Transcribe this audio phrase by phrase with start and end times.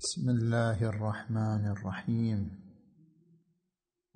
[0.00, 2.50] بسم الله الرحمن الرحيم.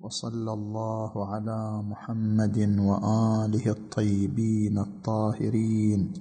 [0.01, 6.13] وصلى الله على محمد وآله الطيبين الطاهرين.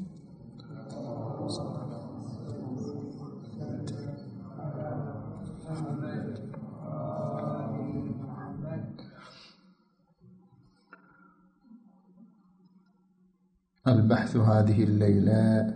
[13.89, 15.75] البحث هذه الليلة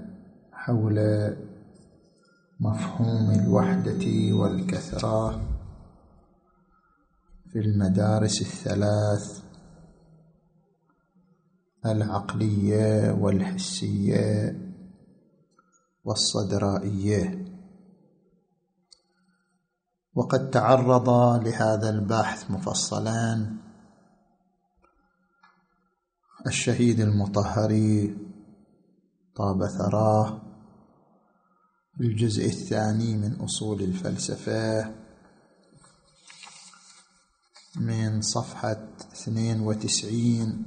[0.53, 0.99] حول
[2.61, 5.41] مفهوم الوحدة والكثرة
[7.53, 9.43] في المدارس الثلاث
[11.87, 14.59] العقلية والحسية
[16.05, 17.45] والصدرائية.
[20.15, 21.09] وقد تعرض
[21.45, 23.57] لهذا البحث مفصلا
[26.47, 28.17] الشهيد المطهري
[29.37, 30.48] طاب ثراه
[31.99, 34.95] في الجزء الثاني من أصول الفلسفة
[37.77, 38.23] من
[39.13, 40.65] اثنين وتسعين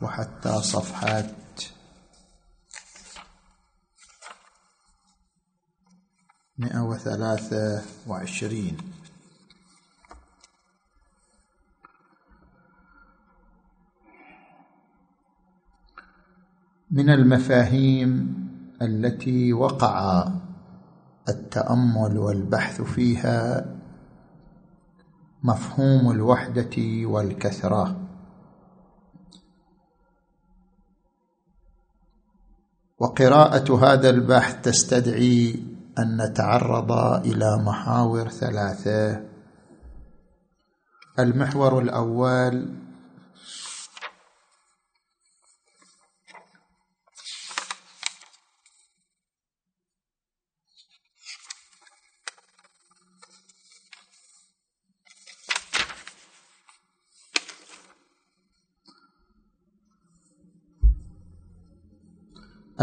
[0.00, 1.34] وحتى صفحة
[6.58, 8.76] مئة وثلاثة وعشرين.
[16.90, 18.51] من المفاهيم
[18.82, 20.28] التي وقع
[21.28, 23.66] التأمل والبحث فيها
[25.42, 27.96] مفهوم الوحدة والكثرة.
[32.98, 35.64] وقراءة هذا البحث تستدعي
[35.98, 36.92] أن نتعرض
[37.26, 39.24] إلى محاور ثلاثة.
[41.18, 42.81] المحور الأول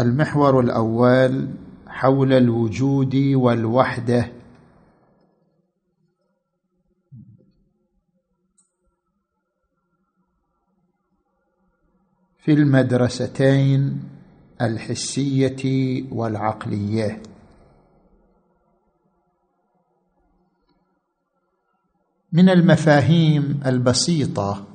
[0.00, 1.48] المحور الأول
[1.86, 4.32] حول الوجود والوحدة.
[12.38, 14.02] في المدرستين
[14.60, 15.62] الحسية
[16.12, 17.22] والعقلية.
[22.32, 24.66] من المفاهيم البسيطة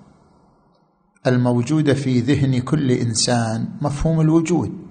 [1.27, 4.84] الموجودة في ذهن كل إنسان مفهوم الوجود.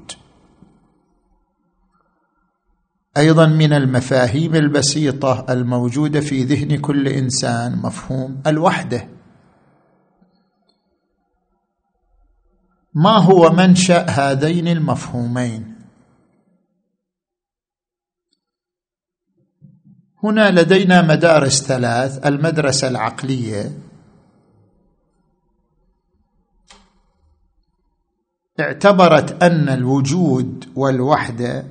[3.16, 9.08] أيضا من المفاهيم البسيطة الموجودة في ذهن كل إنسان مفهوم الوحدة.
[12.94, 15.74] ما هو منشأ هذين المفهومين؟
[20.24, 23.72] هنا لدينا مدارس ثلاث المدرسة العقلية.
[28.60, 31.64] اعتبرت أن الوجود والوحدة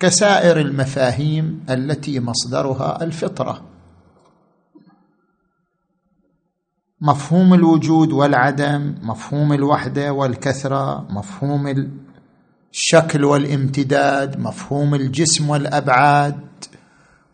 [0.00, 3.62] كسائر المفاهيم التي مصدرها الفطرة.
[7.00, 11.90] مفهوم الوجود والعدم مفهوم الوحدة والكثرة مفهوم
[12.72, 16.40] الشكل والامتداد مفهوم الجسم والأبعاد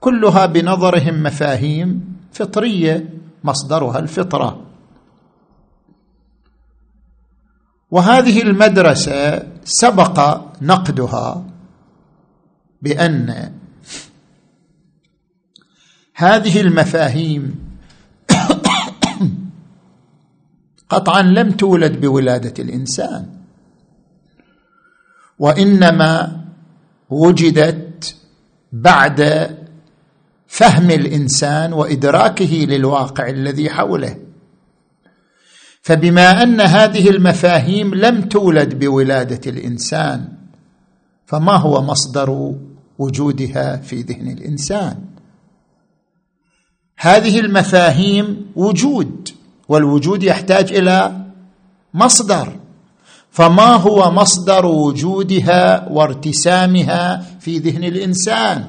[0.01, 3.15] كلها بنظرهم مفاهيم فطرية
[3.45, 4.67] مصدرها الفطرة.
[7.91, 11.54] وهذه المدرسة سبق نقدها
[12.85, 13.53] بأن
[16.15, 17.55] هذه المفاهيم
[20.89, 23.27] قطعا لم تولد بولادة الإنسان
[25.39, 26.41] وإنما
[27.11, 28.17] وجدت
[28.73, 29.51] بعد
[30.47, 34.17] فهم الإنسان وإدراكه للواقع الذي حوله.
[35.83, 40.29] فبما أن هذه المفاهيم لم تولد بولادة الإنسان
[41.27, 42.55] فما هو مصدر
[42.99, 44.97] وجودها في ذهن الإنسان.
[46.99, 49.29] هذه المفاهيم وجود
[49.69, 51.25] والوجود يحتاج إلى
[51.95, 52.57] مصدر.
[53.31, 58.65] فما هو مصدر وجودها وارتسامها في ذهن الإنسان؟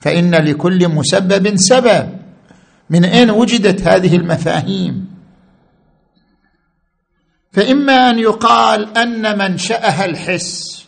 [0.00, 2.18] فإن لكل مسبب سبب.
[2.90, 5.10] من أين وجدت هذه المفاهيم؟
[7.52, 10.79] فإما أن يقال أن منشأها الحس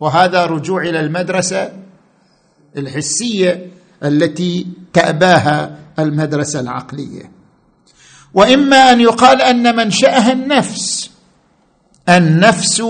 [0.00, 1.72] وهذا رجوع إلى المدرسة
[2.76, 3.70] الحسية
[4.04, 7.30] التي تأباها المدرسة العقلية.
[8.34, 11.10] وإما أن يقال أن منشأها النفس.
[12.08, 12.82] النفس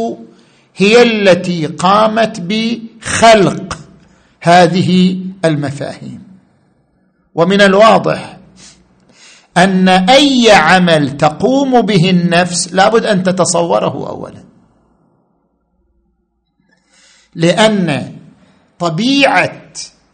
[0.76, 3.78] هي التي قامت بخلق
[4.40, 6.22] هذه المفاهيم.
[7.34, 8.38] ومن الواضح
[9.56, 14.47] أن أي عمل تقوم به النفس لابد أن تتصوره اولا.
[17.34, 18.12] لأن
[18.78, 19.62] طبيعة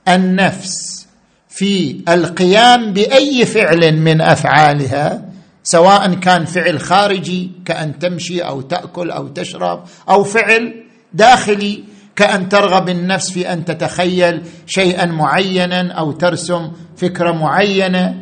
[0.09, 1.07] النفس
[1.49, 5.25] في القيام بأي فعل من أفعالها
[5.63, 11.85] سواء كان فعل خارجي كأن تمشي أو تأكل أو تشرب أو فعل داخلي
[12.17, 18.15] كأن ترغب النفس في أن تتخيل شيئا معينا أو ترسم فكرة معينة.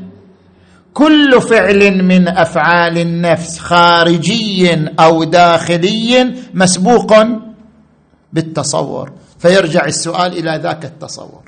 [0.94, 7.12] كل فعل من أفعال النفس خارجي أو داخلي مسبوق
[8.32, 9.12] بالتصور.
[9.38, 11.43] فيرجع السؤال إلى ذاك التصور.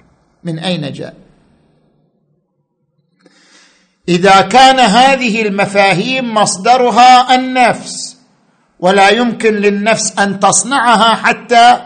[0.44, 1.14] من أين جاء؟
[4.08, 8.16] إذا كان هذه المفاهيم مصدرها النفس
[8.80, 11.80] ولا يمكن للنفس أن تصنعها حتى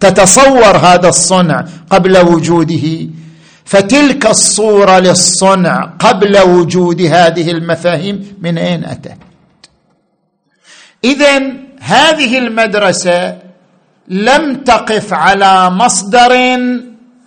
[0.00, 3.08] تتصور هذا الصنع قبل وجوده.
[3.64, 9.18] فتلك الصورة للصنع قبل وجود هذه المفاهيم من أين أتت؟
[11.04, 13.38] اذا هذه المدرسة
[14.10, 16.58] لم تقف على مصدر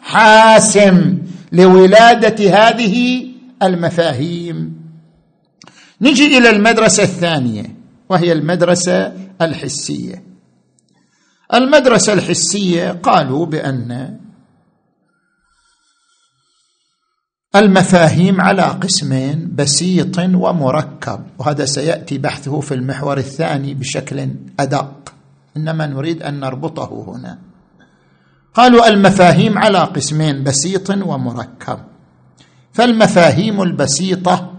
[0.02, 1.18] حاسم
[1.52, 3.28] لولادة هذه
[3.64, 4.84] المفاهيم.
[6.02, 7.76] نجي إلى المدرسة الثانية
[8.10, 10.24] وهي المدرسة الحسية.
[11.54, 14.20] المدرسة الحسية قالوا بأن
[17.56, 25.03] المفاهيم على قسمين بسيط ومركب وهذا سيأتي بحثه في المحور الثاني بشكل أدق.
[25.58, 27.40] إنما نريد أن نربطه هنا.
[28.54, 31.80] قالوا المفاهيم على قسمين بسيط ومركب.
[32.74, 34.54] فالمفاهيم البسيطة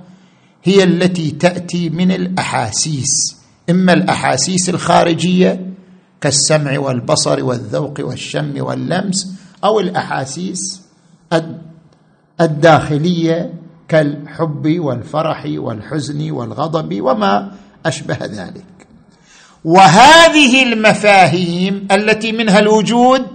[0.65, 3.37] هي التي تأتي من الأحاسيس.
[3.71, 5.75] إما الأحاسيس الخارجية
[6.21, 10.83] كالسمع والبصر والذوق والشم واللمس أو الأحاسيس
[12.41, 13.55] الداخلية
[13.89, 17.53] كالحب والفرح والحزن والغضب وما
[17.87, 18.84] أشبه ذلك.
[19.65, 23.27] وهذه المفاهيم التي منها الوجود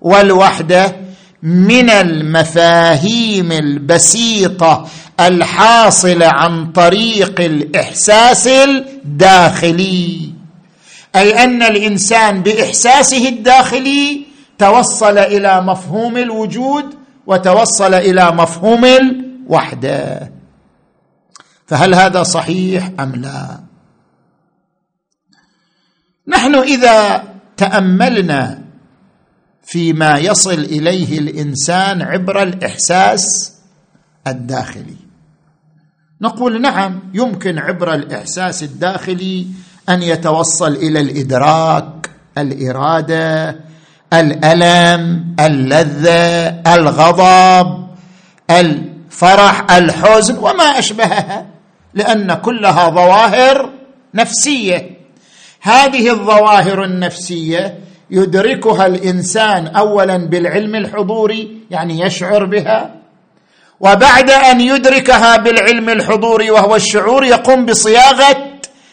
[0.00, 0.96] والوحدة
[1.42, 4.88] من المفاهيم البسيطة
[5.20, 10.32] الحاصلة عن طريق الإحساس الداخلي.
[11.16, 14.20] أي أن الإنسان بإحساسه الداخلي
[14.58, 16.84] توصل إلى مفهوم الوجود
[17.26, 20.32] وتوصل إلى مفهوم الوحدة.
[21.66, 23.71] فهل هذا صحيح أم لا؟
[26.28, 27.24] نحن إذا
[27.56, 28.62] تأملنا
[29.64, 33.52] فيما يصل إليه الإنسان عبر الإحساس
[34.26, 34.96] الداخلي.
[36.20, 39.46] نقول نعم يمكن عبر الإحساس الداخلي
[39.88, 43.60] أن يتوصل إلى الإدراك الإرادة
[44.12, 47.86] الألم اللذة الغضب
[48.50, 51.46] الفرح الحزن وما أشبهها
[51.94, 53.72] لأن كلها ظواهر
[54.14, 55.01] نفسية.
[55.62, 57.78] هذه الظواهر النفسية
[58.10, 62.94] يدركها الإنسان اولا بالعلم الحضوري يعني يشعر بها
[63.80, 68.36] وبعد أن يدركها بالعلم الحضوري وهو الشعور يقوم بصياغة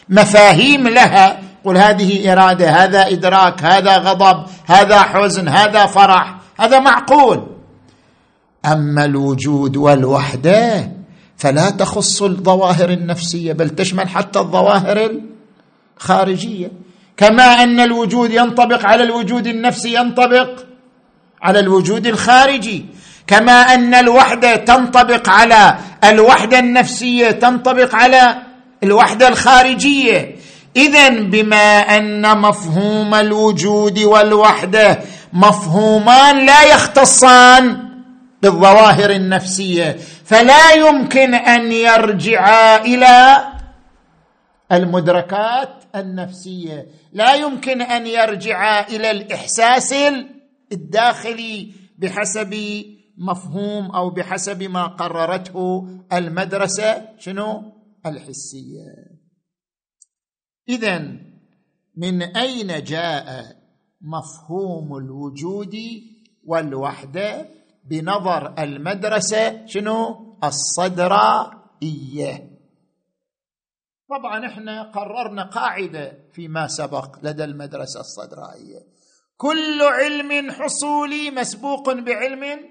[0.08, 1.40] مفاهيم لها.
[1.64, 7.46] قل هذه إرادة هذا إدراك هذا غضب هذا حزن هذا فرح هذا معقول.
[8.66, 10.90] أما الوجود والوحدة
[11.36, 15.10] فلا تخص الظواهر النفسية بل تشمل حتى الظواهر
[16.00, 16.70] الخارجيه
[17.16, 20.50] كما أن الوجود ينطبق على الوجود النفسي ينطبق
[21.42, 22.86] على الوجود الخارجي.
[23.26, 28.36] كما أن الوحدة تنطبق على الوحدة النفسية تنطبق على
[28.82, 30.36] الوحدة الخارجية.
[30.76, 35.00] اذا بما أن مفهوم الوجود والوحدة
[35.32, 37.90] مفهومان لا يختصان
[38.42, 43.44] بالظواهر النفسية فلا يمكن أن يرجعا إلى
[44.72, 46.86] المدركات النفسية.
[47.12, 49.94] لا يمكن أن يرجعا إلى الإحساس
[50.72, 52.54] الداخلي بحسب
[53.18, 57.08] مفهوم أو بحسب ما قررته المدرسة.
[57.18, 57.72] شنو؟
[58.06, 59.10] الحسية.
[60.68, 60.98] اذا
[61.96, 63.56] من أين جاء
[64.00, 65.76] مفهوم الوجود
[66.44, 67.48] والوحدة؟
[67.84, 72.49] بنظر المدرسة شنو؟ الصدرائية.
[74.10, 78.80] طبعا إحنا قررنا قاعدة فيما سبق لدى المدرسة الصدرائية.
[79.36, 82.70] كل علم حصولي مسبوق بعلم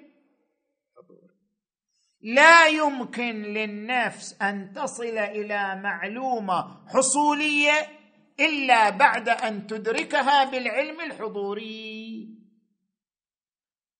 [2.22, 7.88] لا يمكن للنفس أن تصل إلى معلومة حصولية
[8.40, 12.30] إلا بعد أن تدركها بالعلم الحضوري.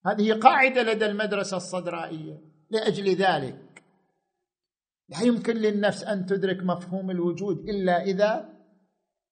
[0.06, 2.40] هذه قاعدة لدى المدرسة الصدرائية.
[2.70, 3.69] لأجل ذلك
[5.10, 8.60] لا يمكن للنفس أن تدرك مفهوم الوجود إلا إذا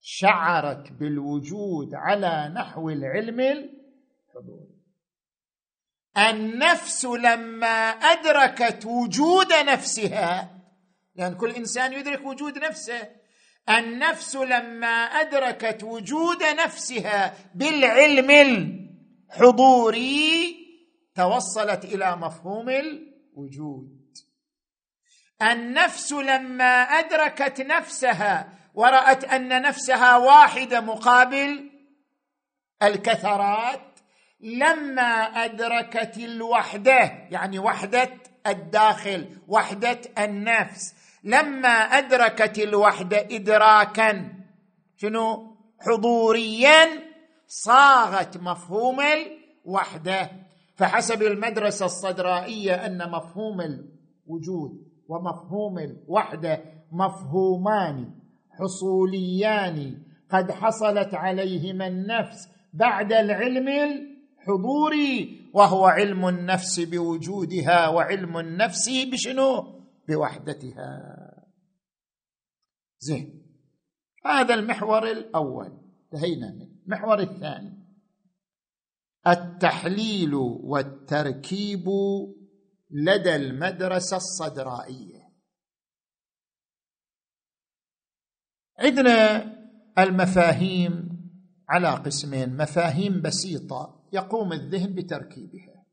[0.00, 4.78] شعرت بالوجود على نحو العلم الحضوري
[6.18, 10.58] النفس لما أدركت وجود نفسها
[11.18, 13.08] لأن كل إنسان يدرك وجود نفسه.
[13.68, 18.30] النفس لما أدركت وجود نفسها بالعلم
[19.30, 20.56] الحضوري
[21.14, 23.97] توصلت إلى مفهوم الوجود.
[25.42, 31.70] النفس لما أدركت نفسها ورأت أن نفسها واحدة مقابل
[32.82, 33.80] الكثرات
[34.40, 38.10] لما أدركت الوحدة يعني وحدة
[38.46, 44.32] الداخل وحدة النفس لما أدركت الوحدة ادراكا
[44.96, 46.88] شنو؟ حضوريا
[47.46, 50.30] صاغت مفهوم الوحدة.
[50.76, 58.14] فحسب المدرسة الصدرائية أن مفهوم الوجود ومفهوم الوحده مفهومان
[58.50, 69.78] حصوليان قد حصلت عليهما النفس بعد العلم الحضوري وهو علم النفس بوجودها وعلم النفس بشنو؟
[70.08, 71.18] بوحدتها.
[73.00, 73.42] زين.
[74.24, 75.72] هذا المحور الأول.
[76.12, 76.68] انتهينا منه.
[76.86, 77.78] المحور الثاني.
[79.26, 81.84] التحليل والتركيب
[82.90, 85.28] لدى المدرسة الصدرائية.
[88.78, 89.44] عندنا
[89.98, 91.08] المفاهيم
[91.68, 95.84] على قسمين مفاهيم بسيطة يقوم الذهن بتركيبها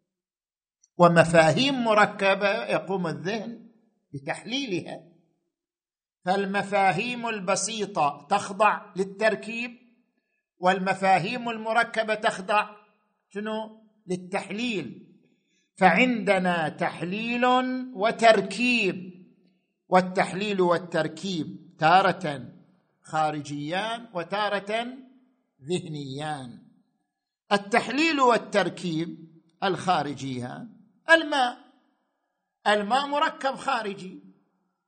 [0.98, 3.70] ومفاهيم مركبة يقوم الذهن
[4.14, 5.04] بتحليلها.
[6.26, 9.72] فالمفاهيم البسيطة تخضع للتركيب
[10.58, 12.70] والمفاهيم المركبة تخضع
[13.30, 15.05] شنو؟ للتحليل.
[15.76, 17.46] فعندنا تحليل
[17.94, 19.16] وتركيب.
[19.90, 22.46] والتحليل والتركيب تارة
[23.02, 24.88] خارجيان وتارة
[25.62, 26.64] ذهنيان.
[27.52, 29.18] التحليل والتركيب
[29.64, 30.70] الخارجيان.
[31.12, 31.58] الماء.
[32.68, 34.24] الماء مركب خارجي.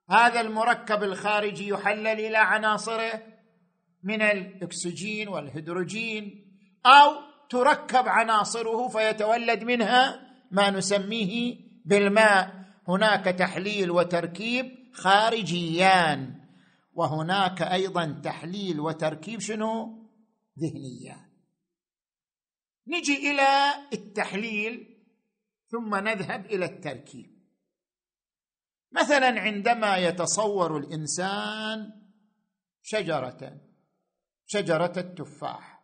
[0.09, 3.23] هذا المركب الخارجي يحلل إلى عناصره
[4.03, 6.47] من الأكسجين والهيدروجين
[6.85, 7.11] أو
[7.49, 12.67] تركب عناصره فيتولد منها ما نسميه بالماء.
[12.87, 16.41] هناك تحليل وتركيب خارجيان
[16.93, 20.07] وهناك أيضا تحليل وتركيب شنو؟
[20.59, 21.27] ذهنيان.
[22.87, 24.97] نجي إلى التحليل
[25.71, 27.37] ثم نذهب إلى التركيب.
[28.91, 31.91] مثلا عندما يتصور الإنسان
[32.81, 33.61] شجرة
[34.45, 35.83] شجرة التفاح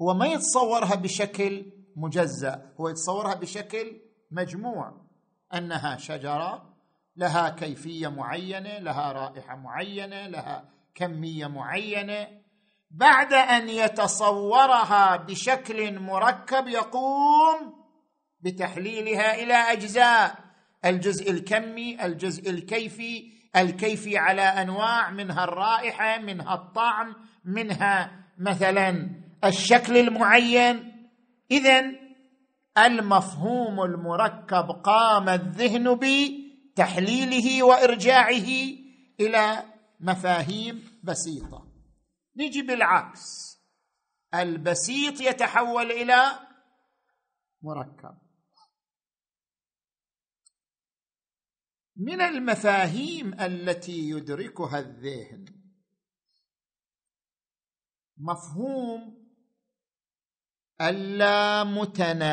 [0.00, 5.00] هو ما يتصورها بشكل مجزأ هو يتصورها بشكل مجموع.
[5.54, 6.70] أنها شجرة
[7.16, 12.28] لها كيفية معينة لها رائحة معينة لها كمية معينة.
[12.90, 17.74] بعد أن يتصورها بشكل مركب يقوم
[18.40, 20.50] بتحليلها إلى أجزاء.
[20.84, 29.10] الجزء الكمي الجزء الكيفي الكيفي على أنواع منها الرائحة منها الطعم منها مثلا
[29.44, 30.89] الشكل المعين.
[31.50, 32.00] اذا
[32.78, 38.48] المفهوم المركب قام الذهن بتحليله وإرجاعه
[39.20, 39.64] إلى
[40.00, 41.72] مفاهيم بسيطة.
[42.36, 43.56] نجي بالعكس.
[44.34, 46.22] البسيط يتحول إلى
[47.62, 48.18] مركب.
[51.96, 55.44] من المفاهيم التي يدركها الذهن
[58.16, 59.19] مفهوم
[60.80, 62.30] اللامتناهي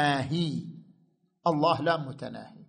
[1.48, 2.66] الله لا متناهي.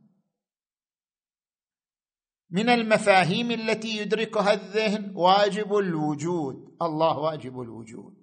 [2.50, 6.76] من المفاهيم التي يدركها الذهن واجب الوجود.
[6.82, 8.18] الله واجب الوجود.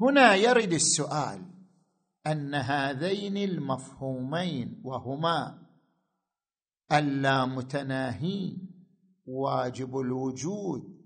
[0.00, 1.44] هنا يرد السؤال
[2.26, 5.68] أن هذين المفهومين وهما
[6.92, 8.56] اللامتناهي
[9.26, 10.97] واجب الوجود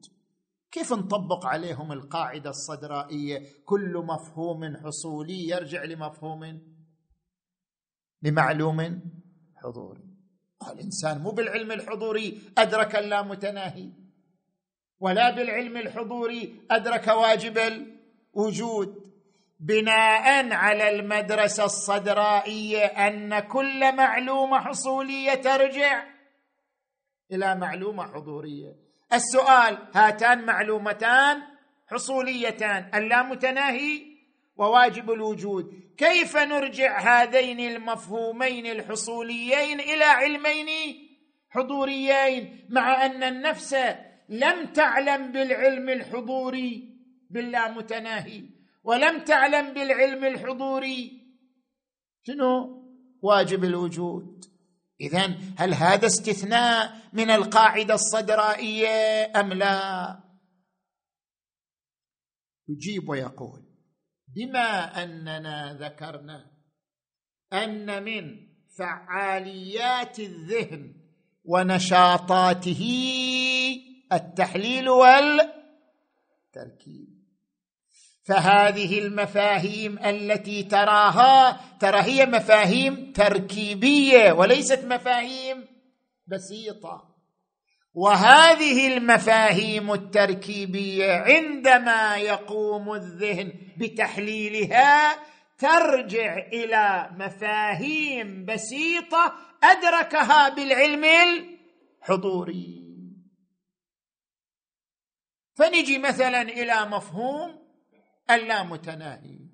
[0.72, 6.60] كيف نطبق عليهم القاعدة الصدرائية؟ كل مفهوم حصولي يرجع لمفهوم
[8.22, 9.00] لمعلوم
[9.56, 10.04] حضوري.
[10.72, 13.90] الإنسان مو بالعلم الحضوري أدرك اللامتناهي
[15.00, 19.12] ولا بالعلم الحضوري أدرك واجب الوجود.
[19.60, 26.04] بناء على المدرسة الصدرائية أن كل معلومة حصولية ترجع
[27.32, 28.91] إلى معلومة حضورية.
[29.12, 31.42] السؤال هاتان معلومتان
[31.86, 34.02] حصوليتان اللامتناهي
[34.56, 35.82] وواجب الوجود.
[35.96, 40.68] كيف نرجع هذين المفهومين الحصوليين إلى علمين
[41.50, 43.76] حضوريين؟ مع أن النفس
[44.28, 46.88] لم تعلم بالعلم الحضوري
[47.30, 48.42] باللامتناهي
[48.84, 51.22] ولم تعلم بالعلم الحضوري.
[52.22, 52.82] شنو؟
[53.22, 54.51] واجب الوجود.
[55.02, 60.18] اذا هل هذا استثناء من القاعدة الصدرائية أم لا؟
[62.68, 63.62] يجيب ويقول
[64.28, 66.50] بما أننا ذكرنا
[67.52, 70.94] أن من فعاليات الذهن
[71.44, 72.82] ونشاطاته
[74.12, 75.52] التحليل والتركيب.
[78.24, 85.66] فهذه المفاهيم التي تراها ترى هي مفاهيم تركيبية وليست مفاهيم
[86.26, 87.12] بسيطة.
[87.94, 95.18] وهذه المفاهيم التركيبية عندما يقوم الذهن بتحليلها
[95.58, 102.82] ترجع إلى مفاهيم بسيطة أدركها بالعلم الحضوري.
[105.54, 107.61] فنجي مثلا إلى مفهوم
[108.30, 109.52] اللامتناهي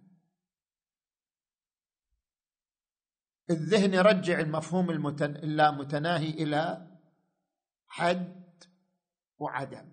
[3.51, 5.37] الذهن يرجع المفهوم المتن...
[5.37, 6.89] اللامتناهي إلى
[7.87, 8.65] حد
[9.39, 9.93] وعدم.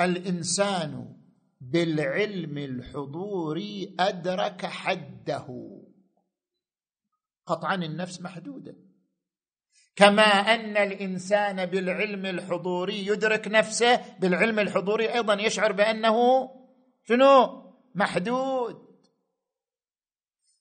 [0.00, 1.20] الإنسان
[1.60, 5.46] بالعلم الحضوري أدرك حده.
[7.46, 8.89] قطعا النفس محدودة.
[10.00, 16.16] كما أن الإنسان بالعلم الحضوري يدرك نفسه بالعلم الحضوري أيضا يشعر بأنه
[17.08, 17.62] شنو؟
[17.94, 18.90] محدود.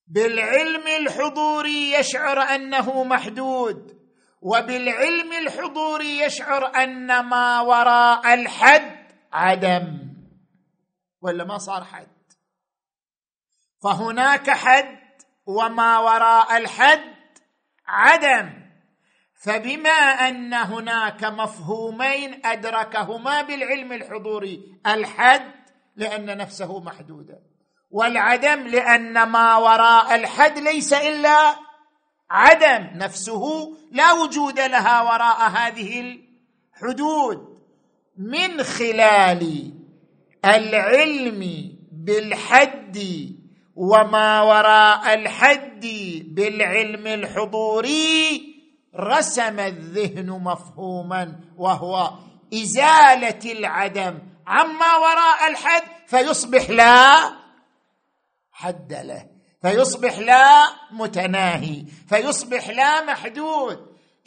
[0.08, 4.00] بالعلم الحضوري يشعر أنه محدود
[4.42, 10.16] وبالعلم الحضوري يشعر أن ما وراء الحد عدم.
[11.22, 12.08] ولا ما صار حد؟
[13.84, 15.00] فهناك حد
[15.46, 17.16] وما وراء الحد
[17.88, 18.69] عدم.
[19.40, 19.90] فبما
[20.30, 25.52] أن هناك مفهومين أدركهما بالعلم الحضوري الحد
[25.96, 27.40] لأن نفسه محدوده
[27.92, 31.56] والعدم لأن ما وراء الحد ليس إلا
[32.30, 37.60] عدم نفسه لا وجود لها وراء هذه الحدود.
[38.20, 39.72] من خلال
[40.46, 43.00] العلم بالحد
[43.76, 45.86] وما وراء الحد
[46.28, 48.49] بالعلم الحضوري
[48.96, 52.12] رسم الذهن مفهوما وهو
[52.54, 54.20] إزالة العدم.
[54.48, 57.32] عما وراء الحد فيصبح لا
[58.52, 59.26] حد له
[59.62, 63.78] فيصبح لا متناهي فيصبح لا محدود.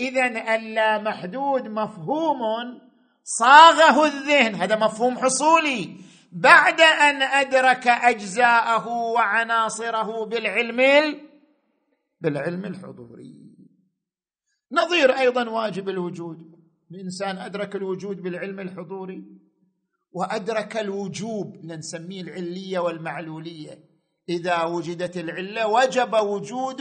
[0.00, 2.40] اذا اللا محدود مفهوم
[3.24, 5.96] صاغه الذهن هذا مفهوم حصولي.
[6.32, 10.80] بعد أن أدرك أجزاءه وعناصره بالعلم
[12.20, 13.21] بالعلم الحضوري.
[14.72, 16.52] نظير أيضا واجب الوجود.
[16.90, 19.24] الإنسان أدرك الوجود بالعلم الحضوري
[20.12, 23.78] وأدرك الوجوب لنسميه العلية والمعلولية.
[24.28, 26.80] إذا وجدت العلة وجب وجود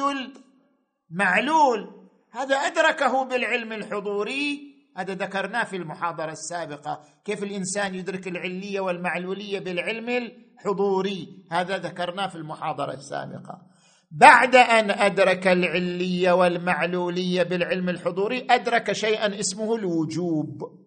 [1.11, 2.07] المعلول.
[2.31, 4.71] هذا أدركه بالعلم الحضوري.
[4.97, 7.01] هذا ذكرناه في المحاضرة السابقة.
[7.25, 13.70] كيف الإنسان يدرك العلية والمعلولية بالعلم الحضوري؟ هذا ذكرناه في المحاضرة السابقة.
[14.11, 20.81] بعد أن أدرك العليه والمعلوليه بالعلم الحضوري أدرك شيئا اسمه الوجوب.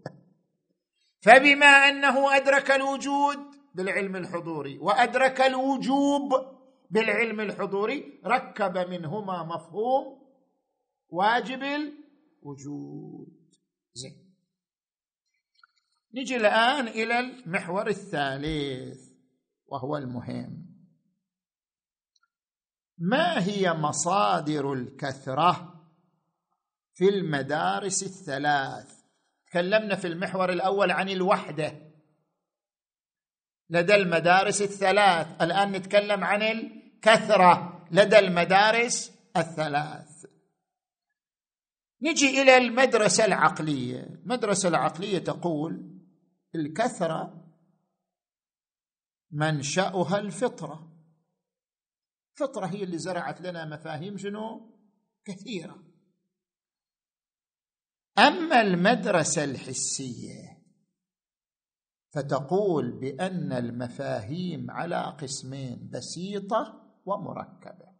[1.21, 3.39] فبما أنه أدرك الوجود
[3.75, 6.33] بالعلم الحضوري وأدرك الوجوب
[6.91, 10.29] بالعلم الحضوري ركب منهما مفهوم
[11.09, 13.29] واجب الوجود.
[13.95, 14.35] زين.
[16.15, 19.01] نجي الآن إلى المحور الثالث
[19.67, 20.74] وهو المهم.
[22.99, 25.81] ما هي مصادر الكثرة
[26.95, 29.05] في المدارس الثلاث؟
[29.47, 31.93] تكلمنا في المحور الأول عن الوحدة.
[33.71, 35.43] لدى المدارس الثلاث.
[35.43, 40.27] الآن نتكلم عن الكثرة لدى المدارس الثلاث.
[42.03, 44.01] نجي إلى المدرسة العقلية.
[44.01, 46.01] المدرسة العقلية تقول
[46.55, 47.45] الكثرة
[49.31, 50.94] منشأها الفطرة.
[52.35, 54.75] الفطره هي اللي زرعت لنا مفاهيم شنو؟
[55.25, 55.83] كثيرة.
[58.19, 60.63] أما المدرسة الحسية
[62.13, 67.95] فتقول بأن المفاهيم على قسمين بسيطة ومركبة.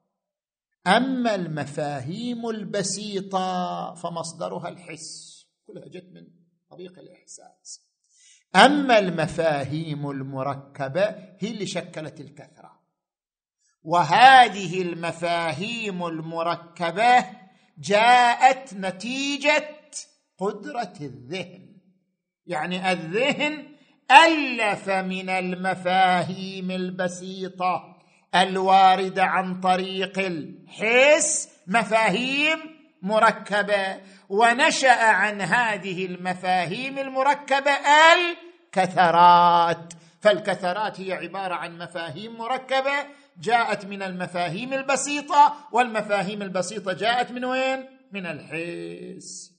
[0.87, 6.27] أما المفاهيم البسيطة فمصدرها الحس كلها جت من
[6.71, 7.85] طريق الإحساس.
[8.57, 11.05] أما المفاهيم المركبة
[11.39, 12.74] هي اللي شكلت الكثرة.
[13.85, 17.25] وهذه المفاهيم المركبة
[17.79, 19.69] جاءت نتيجة
[20.39, 21.69] قدرة الذهن.
[22.47, 23.67] يعني الذهن
[24.11, 27.97] ألف من المفاهيم البسيطة
[28.35, 32.59] الوارده عن طريق الحس مفاهيم
[33.03, 34.01] مركبة.
[34.29, 37.73] ونشأ عن هذه المفاهيم المركبة
[38.15, 39.93] الكثرات.
[40.21, 47.89] فالكثرات هي عبارة عن مفاهيم مركبة جاءت من المفاهيم البسيطة والمفاهيم البسيطة جاءت من وين؟
[48.13, 49.55] من الحس.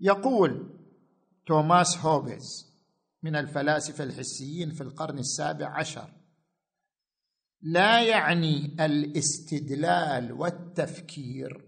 [0.00, 0.78] يقول
[1.46, 2.72] توماس هوبز
[3.22, 6.08] من الفلاسفة الحسيين في القرن السابع عشر
[7.62, 11.64] لا يعني الاستدلال والتفكير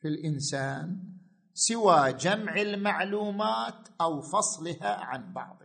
[0.00, 1.12] في الإنسان
[1.54, 5.61] سوى جمع المعلومات أو فصلها عن بعضها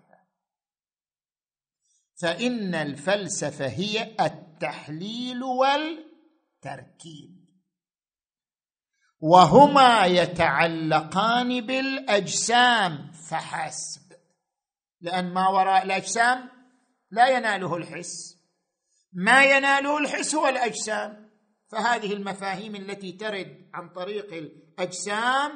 [2.21, 7.38] فإن الفلسفة هي التحليل والتركيب.
[9.19, 14.13] وهما يتعلقان بالأجسام فحسب.
[15.01, 16.49] لأن ما وراء الأجسام
[17.12, 18.38] لا يناله الحس.
[19.13, 21.27] ما يناله الحس هو الأجسام.
[21.67, 25.51] فهذه المفاهيم التي ترد عن طريق الأجسام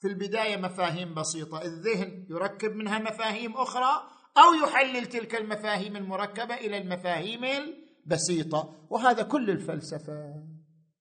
[0.00, 1.62] في البداية مفاهيم بسيطة.
[1.62, 8.86] الذهن يركب منها مفاهيم أخرى أو يحلل تلك المفاهيم المركبة إلى المفاهيم البسيطة.
[8.90, 10.44] وهذا كل الفلسفة.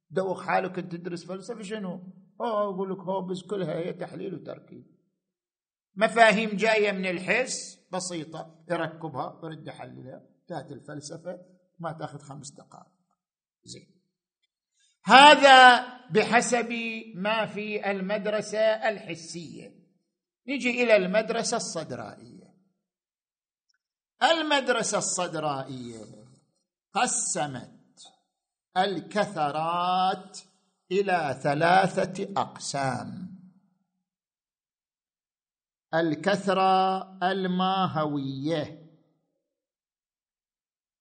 [0.09, 2.03] دوخ حالك أنت تدرس فلسفة شنو؟
[2.41, 4.85] أوه أقول لك هوبز كلها هي تحليل وتركيب.
[5.95, 8.63] مفاهيم جاية من الحس بسيطة.
[8.69, 11.39] يركبها يرد يحللها تأتي الفلسفة
[11.79, 12.93] ما تأخذ خمس دقائق.
[13.63, 13.93] زين.
[15.05, 16.73] هذا بحسب
[17.15, 19.75] ما في المدرسة الحسية.
[20.47, 22.32] نجي إلى المدرسة الصدرائية.
[24.31, 26.05] المدرسة الصدرائية
[26.93, 27.73] قسمت
[28.77, 30.39] الكثرات
[30.91, 33.33] إلى ثلاثة أقسام.
[35.93, 38.83] الكثرة الماهوية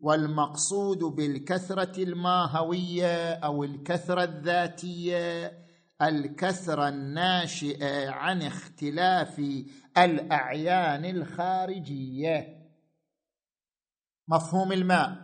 [0.01, 5.63] والمقصود بالكثرة الماهوية أو الكثرة الذاتية
[6.03, 9.43] الكثرة الناشئة عن اختلاف
[9.99, 12.62] الأعيان الخارجية.
[14.29, 15.23] مفهوم الماء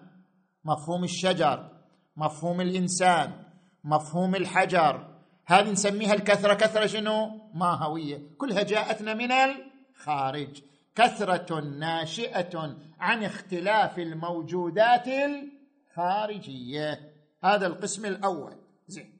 [0.64, 1.70] مفهوم الشجر
[2.16, 3.44] مفهوم الإنسان
[3.84, 5.18] مفهوم الحجر.
[5.46, 8.36] هذه نسميها الكثرة كثرة شنو؟ ما هوية.
[8.38, 10.62] كلها جاءتنا من الخارج.
[10.94, 17.14] كثرة ناشئة عن اختلاف الموجودات الخارجية.
[17.44, 18.56] هذا القسم الأول.
[18.86, 19.18] زين.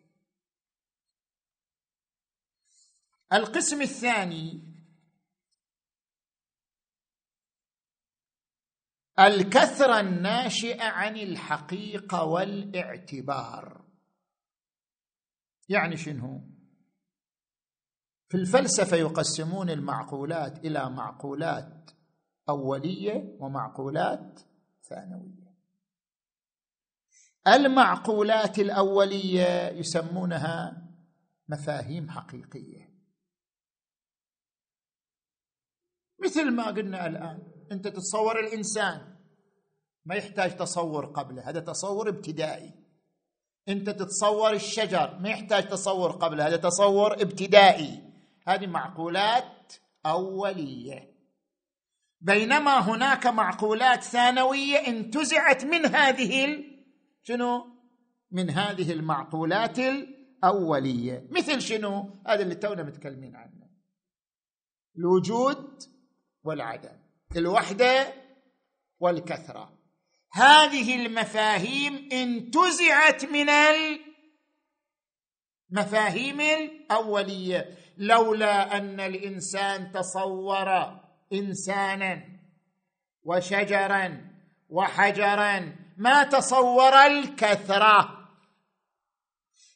[3.33, 4.68] القسم الثاني
[9.19, 13.85] الكثره الناشئه عن الحقيقة والإعتبار.
[15.69, 16.41] يعني شنو؟
[18.29, 21.91] في الفلسفة يقسمون المعقولات إلى معقولات
[22.49, 24.41] أولية ومعقولات
[24.83, 25.55] ثانوية.
[27.47, 30.89] المعقولات الأولية يسمونها
[31.49, 32.89] مفاهيم حقيقية.
[36.25, 39.15] مثل ما قلنا الآن انت تتصور الإنسان.
[40.05, 42.73] ما يحتاج تصور قبله هذا تصور ابتدائي.
[43.69, 48.03] انت تتصور الشجر ما يحتاج تصور قبله هذا تصور ابتدائي.
[48.47, 49.73] هذه معقولات
[50.07, 51.15] أولية.
[52.21, 56.85] بينما هناك معقولات ثانوية انتزعت من هذه ال...
[57.23, 57.65] شنو؟
[58.31, 61.29] من هذه المعقولات الأولية.
[61.31, 63.69] مثل شنو؟ هذا اللي تونا متكلمين عنه.
[64.99, 65.83] الوجود
[66.45, 67.08] والعدم.
[67.37, 68.15] الوحدة
[69.01, 69.79] والكثرة.
[70.33, 73.49] هذه المفاهيم انتزعت من
[75.71, 77.79] المفاهيم الأولية.
[77.99, 81.01] لولا أن الإنسان تصور
[81.33, 82.25] إنسانا
[83.23, 84.31] وشجرا
[84.69, 88.19] وحجرا ما تصور الكثرة.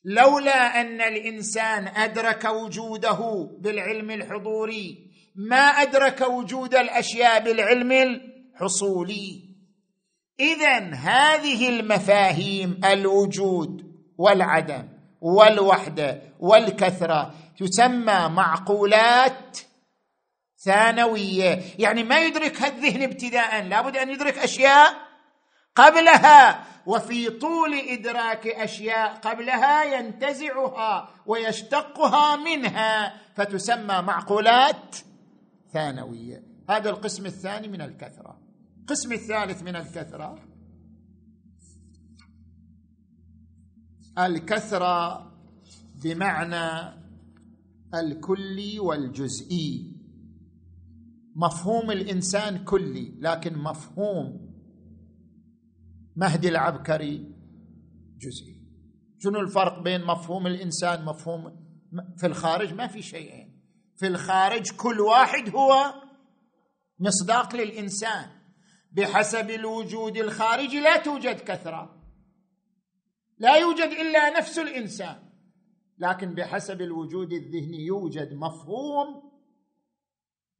[0.04, 9.42] لولا أن الإنسان أدرك وجوده بالعلم الحضوري ما أدرك وجود الأشياء بالعلم الحصولي.
[10.40, 13.82] اذا هذه المفاهيم الوجود
[14.18, 14.88] والعدم
[15.20, 19.58] والوحدة والكثرة تسمى معقولات
[20.64, 21.62] ثانوية.
[21.78, 24.94] يعني ما يدركها الذهن ابتداء لابد أن يدرك أشياء
[25.74, 26.64] قبلها.
[26.86, 34.96] وفي طول إدراك أشياء قبلها ينتزعها ويشتقها منها فتسمى معقولات
[35.72, 38.40] ثانويه هذا القسم الثاني من الكثرة.
[38.80, 40.38] القسم الثالث من الكثرة.
[44.18, 45.32] الكثرة
[46.04, 46.98] بمعنى
[47.94, 49.96] الكلي والجزئي.
[51.36, 54.52] مفهوم الإنسان كلي لكن مفهوم
[56.16, 57.34] مهدي العبكري
[58.18, 58.62] جزئي.
[59.18, 61.62] شنو الفرق بين مفهوم الإنسان مفهوم
[62.16, 63.51] في الخارج ما في شيئين.
[64.02, 65.94] في الخارج كل واحد هو
[66.98, 68.30] مصداق للإنسان
[68.92, 72.02] بحسب الوجود الخارجي لا توجد كثرة.
[73.38, 75.16] لا يوجد إلا نفس الإنسان
[75.98, 79.32] لكن بحسب الوجود الذهني يوجد مفهوم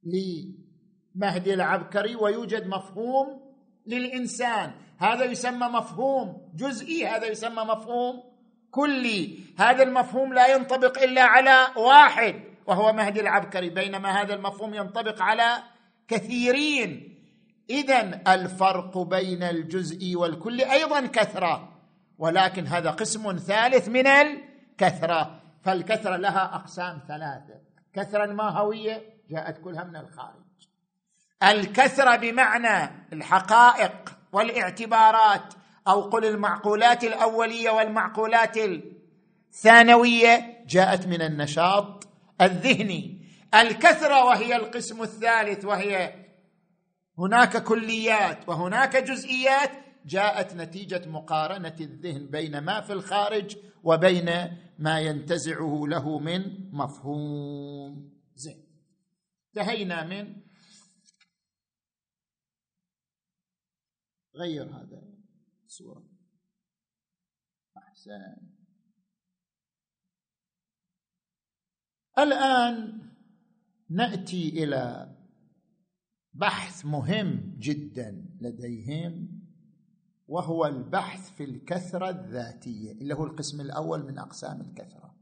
[0.03, 3.55] لمهدي العبكري ويوجد مفهوم
[3.87, 4.75] للإنسان.
[4.97, 8.23] هذا يسمى مفهوم جزئي هذا يسمى مفهوم
[8.71, 9.39] كلي.
[9.57, 12.52] هذا المفهوم لا ينطبق إلا على واحد.
[12.67, 15.63] وهو مهدي العبكري بينما هذا المفهوم ينطبق على
[16.07, 17.19] كثيرين.
[17.69, 21.81] اذا الفرق بين الجزء والكل أيضا كثرة
[22.17, 25.41] ولكن هذا قسم ثالث من الكثرة.
[25.63, 27.61] فالكثرة لها أقسام ثلاثة.
[27.93, 30.43] كثره ماهويه جاءت كلها من الخارج.
[31.43, 35.53] الكثرة بمعنى الحقائق والاعتبارات
[35.87, 38.57] أو قل المعقولات الأولية والمعقولات
[39.53, 42.02] الثانوية جاءت من النشاط
[42.41, 46.25] الذهني الكثرة وهي القسم الثالث وهي
[47.17, 49.83] هناك كليات وهناك جزئيات.
[50.05, 54.29] جاءت نتيجة مقارنة الذهن بين ما في الخارج وبين
[54.79, 58.19] ما ينتزعه له من مفهوم.
[58.35, 58.67] زين.
[59.47, 60.41] انتهينا من
[64.35, 65.03] غير هذا
[65.65, 66.03] الصورة.
[67.77, 68.62] أحسن.
[72.19, 73.01] الآن
[73.89, 75.15] نأتي إلى
[76.33, 79.43] بحث مهم جدا لديهم
[80.27, 85.15] وهو البحث في الكثرة الذاتية اللي هو القسم الأول من أقسام الكثرة.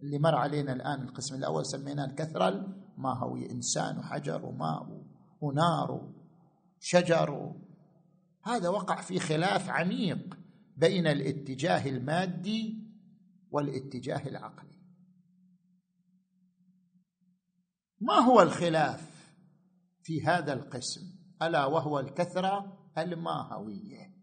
[0.00, 2.48] اللي مر علينا الآن القسم الأول سميناه الكثرة
[2.96, 5.04] الماهوية إنسان وحجر وماء
[5.40, 6.12] ونار
[6.80, 7.54] وشجر.
[8.42, 10.38] هذا وقع في خلاف عميق
[10.76, 12.78] بين الاتجاه المادي
[13.50, 14.75] والاتجاه العقلي.
[18.00, 19.34] ما هو الخلاف
[20.02, 21.00] في هذا القسم؟
[21.42, 24.16] ألا وهو الكثرة الماهوية.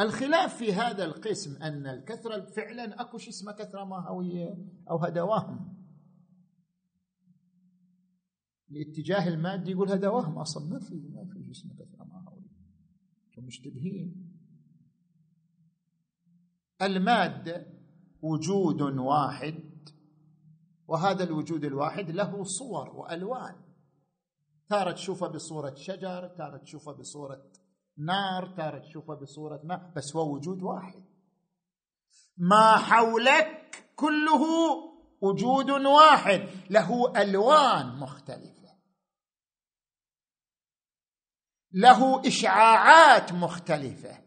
[0.00, 4.58] الخلاف في هذا القسم أن الكثرة فعلا أكو شيء اسمه كثرة ماهوية؟
[4.90, 5.76] أو هذا وهم
[8.70, 12.46] الاتجاه المادي يقول هذا وهم أصلا ما في ما في جسم كثرة ماهوية.
[13.38, 14.32] مشتبهين.
[16.82, 17.66] المادة
[18.22, 19.75] وجود واحد
[20.88, 23.54] وهذا الوجود الواحد له صور وألوان.
[24.68, 27.52] تارة تشوفه بصورة شجر تارة تشوفه بصورة
[27.98, 31.04] نار تارة تشوفه بصورة ماء بس هو وجود واحد.
[32.36, 34.42] ما حولك كله
[35.20, 38.76] وجود واحد له ألوان مختلفة.
[41.72, 44.25] له إشعاعات مختلفة.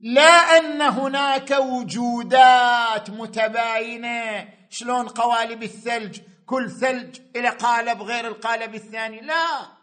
[0.00, 4.48] لا أن هناك وجودات متباينة.
[4.70, 9.20] شلون قوالب الثلج؟ كل ثلج إلى قالب غير القالب الثاني.
[9.20, 9.76] لا.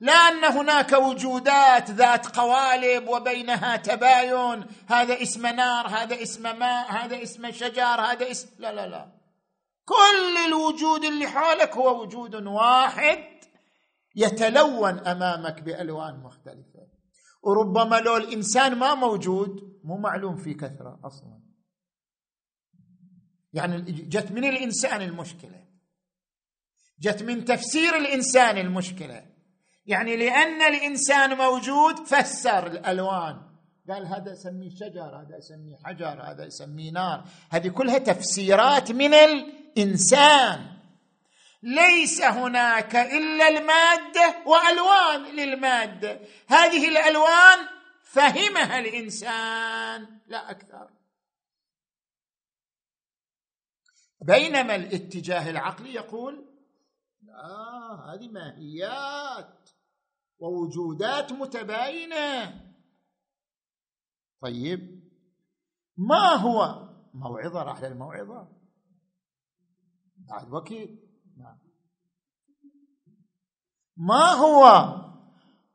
[0.00, 4.66] لا أن هناك وجودات ذات قوالب وبينها تباين.
[4.88, 9.08] هذا اسم نار هذا اسم ماء هذا اسم شجر هذا اسم لا لا لا.
[9.84, 13.24] كل الوجود اللي حولك هو وجود واحد
[14.16, 16.77] يتلون أمامك بألوان مختلفة.
[17.42, 21.40] وربما لو الإنسان ما موجود مو معلوم في كثرة أصلا.
[23.52, 25.64] يعني جت من الإنسان المشكلة.
[27.00, 29.26] جت من تفسير الإنسان المشكلة.
[29.86, 33.48] يعني لأن الإنسان موجود فسر الألوان.
[33.90, 37.24] قال هذا اسميه شجر هذا اسميه حجر هذا اسميه نار.
[37.50, 40.77] هذه كلها تفسيرات من الإنسان.
[41.62, 46.20] ليس هناك إلا المادة وألوان للمادة.
[46.48, 47.68] هذه الألوان
[48.02, 50.20] فهمها الإنسان.
[50.26, 50.90] لا أكثر.
[54.20, 56.48] بينما الاتجاه العقلي يقول
[57.22, 59.70] لا هذه ماهيات
[60.38, 62.60] ووجودات متباينة.
[64.42, 65.10] طيب
[65.96, 68.48] ما هو موعظة؟ راح للموعظة.
[70.16, 71.07] بعد نعم.
[73.98, 74.94] ما هو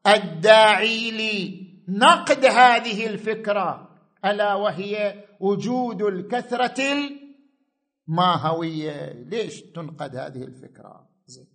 [0.08, 1.12] الداعي
[1.88, 3.90] لنقد هذه الفكرة؟
[4.26, 6.84] ألا وهي وجود الكثرة
[8.08, 11.48] الماهويه ليش تنقد هذه الفكرة؟ زي.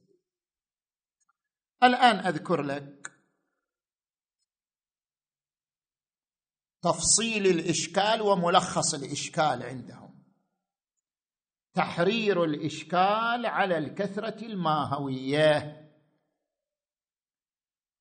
[1.83, 3.12] الآن أذكر لك
[6.83, 10.24] تفصيل الإشكال وملخص الإشكال عندهم.
[11.74, 15.88] تحرير الإشكال على الكثرة الماهوية.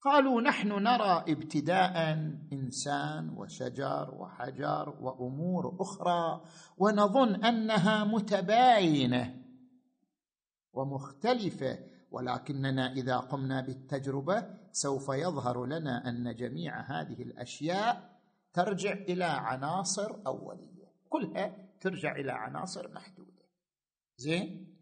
[0.02, 2.14] قالوا نحن نرى ابتداء
[2.54, 6.42] إنسان وشجر وحجر وأمور أخرى
[6.78, 9.44] ونظن أنها متباينة
[10.74, 11.80] ومختلفة
[12.12, 18.20] ولكننا إذا قمنا بالتجربة سوف يظهر لنا أن جميع هذه الأشياء
[18.54, 20.94] ترجع إلى عناصر أولية.
[21.10, 23.44] كلها ترجع إلى عناصر محدودة.
[24.18, 24.78] زين؟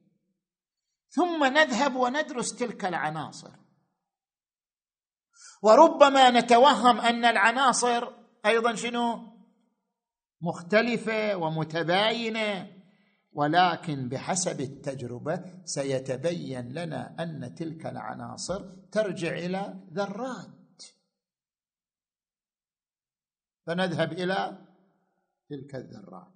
[1.10, 3.65] ثم نذهب وندرس تلك العناصر.
[5.62, 8.08] وربما نتوهم أن العناصر
[8.46, 9.36] أيضا شنو؟
[10.42, 12.72] مختلفة ومتباينة
[13.32, 20.84] ولكن بحسب التجربة سيتبين لنا أن تلك العناصر ترجع إلى ذرات.
[23.68, 24.66] فنذهب إلى
[25.50, 26.36] تلك الذرات.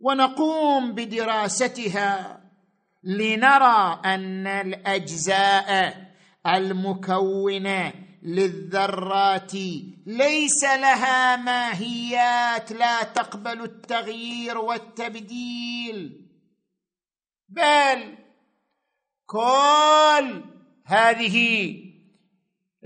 [0.00, 2.40] ونقوم بدراستها
[3.02, 6.05] لنرى أن الأجزاء
[6.46, 9.54] المكونة للذرات.
[10.06, 16.26] ليس لها ماهيات لا تقبل التغيير والتبديل.
[17.48, 18.18] بل
[19.26, 20.44] كل
[20.86, 21.76] هذه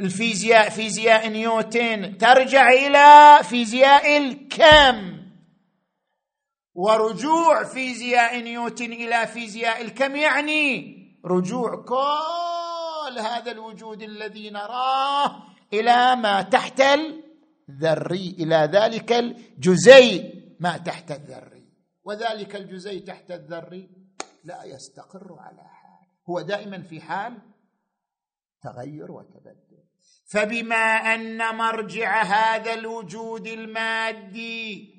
[0.00, 5.20] الفيزياء فيزياء نيوتن ترجع إلى فيزياء الكم.
[6.74, 12.49] ورجوع فيزياء نيوتن إلى فيزياء الكم يعني رجوع كل
[13.18, 15.42] هذا الوجود الذي نراه
[15.72, 21.64] إلى ما تحت الذري إلى ذلك الجزيء ما تحت الذري.
[22.04, 23.90] وذلك الجزيء تحت الذري
[24.44, 26.08] لا يستقر على حال.
[26.28, 27.38] هو دائما في حال
[28.62, 29.84] تغير وتبدل.
[30.26, 34.94] فبما أن مرجع هذا الوجود المادي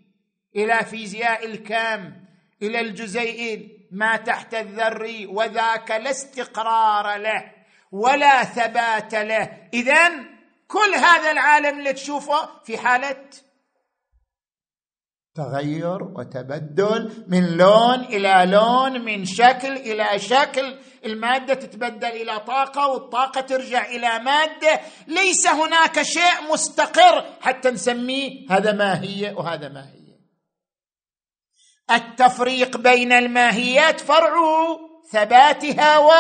[0.56, 2.14] إلى فيزياء الكم
[2.62, 7.61] إلى الجزيء ما تحت الذري وذاك لا استقرار له.
[7.92, 9.70] ولا ثبات له.
[9.74, 10.10] اذا
[10.68, 13.30] كل هذا العالم اللي تشوفه في حالة
[15.36, 20.80] تغير وتبدل من لون إلى لون من شكل إلى شكل.
[21.06, 24.82] المادة تتبدل إلى طاقة والطاقة ترجع إلى مادة.
[25.08, 30.02] ليس هناك شيء مستقر حتى نسميه هذا ماهيه وهذا ماهيه
[31.92, 34.34] التفريق بين الماهيات فرع
[35.12, 36.12] ثباتها و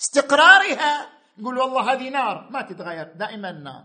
[0.00, 1.06] استقرارها.
[1.38, 3.84] نقول والله هذه نار ما تتغير دائما نار.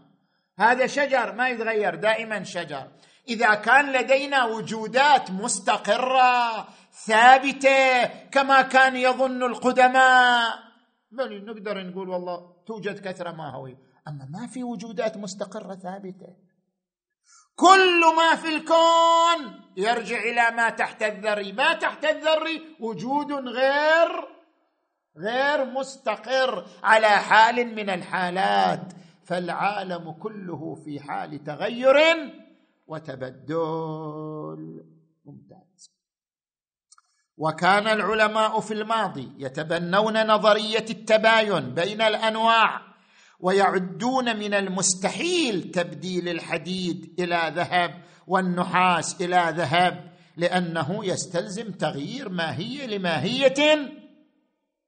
[0.59, 2.87] هذا شجر ما يتغير دائما شجر.
[3.27, 6.67] إذا كان لدينا وجودات مستقرة
[7.05, 10.55] ثابتة كما كان يظن القدماء.
[11.11, 16.27] بل نقدر نقول والله توجد كثرة ماهويه أما ما في وجودات مستقرة ثابتة.
[17.55, 21.51] كل ما في الكون يرجع إلى ما تحت الذري.
[21.51, 24.34] ما تحت الذري؟ وجود غير
[25.17, 28.93] غير مستقر على حال من الحالات.
[29.23, 31.95] فالعالم كله في حال تغير
[32.87, 34.85] وتبدل.
[35.25, 35.95] ممتاز.
[37.37, 42.81] وكان العلماء في الماضي يتبنون نظرية التباين بين الأنواع
[43.39, 53.89] ويعدون من المستحيل تبديل الحديد إلى ذهب والنحاس إلى ذهب لأنه يستلزم تغيير ماهية لماهية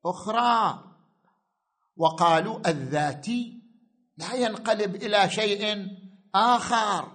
[0.10, 0.84] أخرى.
[1.98, 3.62] وقالوا الذاتي
[4.17, 5.88] لا ينقلب إلى شيء
[6.36, 7.12] آخر.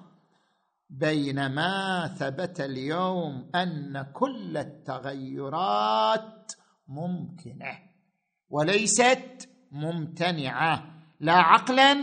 [0.90, 6.52] بينما ثبت اليوم أن كل التغيرات
[6.88, 7.78] ممكنة
[8.50, 10.84] وليست ممتنعة
[11.20, 11.96] لا عقلا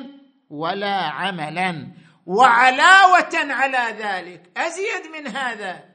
[0.50, 1.94] ولا عملا.
[2.26, 5.89] وعلاوة على ذلك أزيد من هذا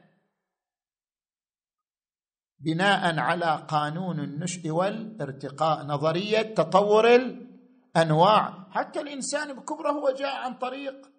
[2.59, 8.67] بناء على قانون النشء والارتقاء نظرية تطور الأنواع.
[8.71, 11.11] حتى الإنسان بكبره هو جاء عن طريق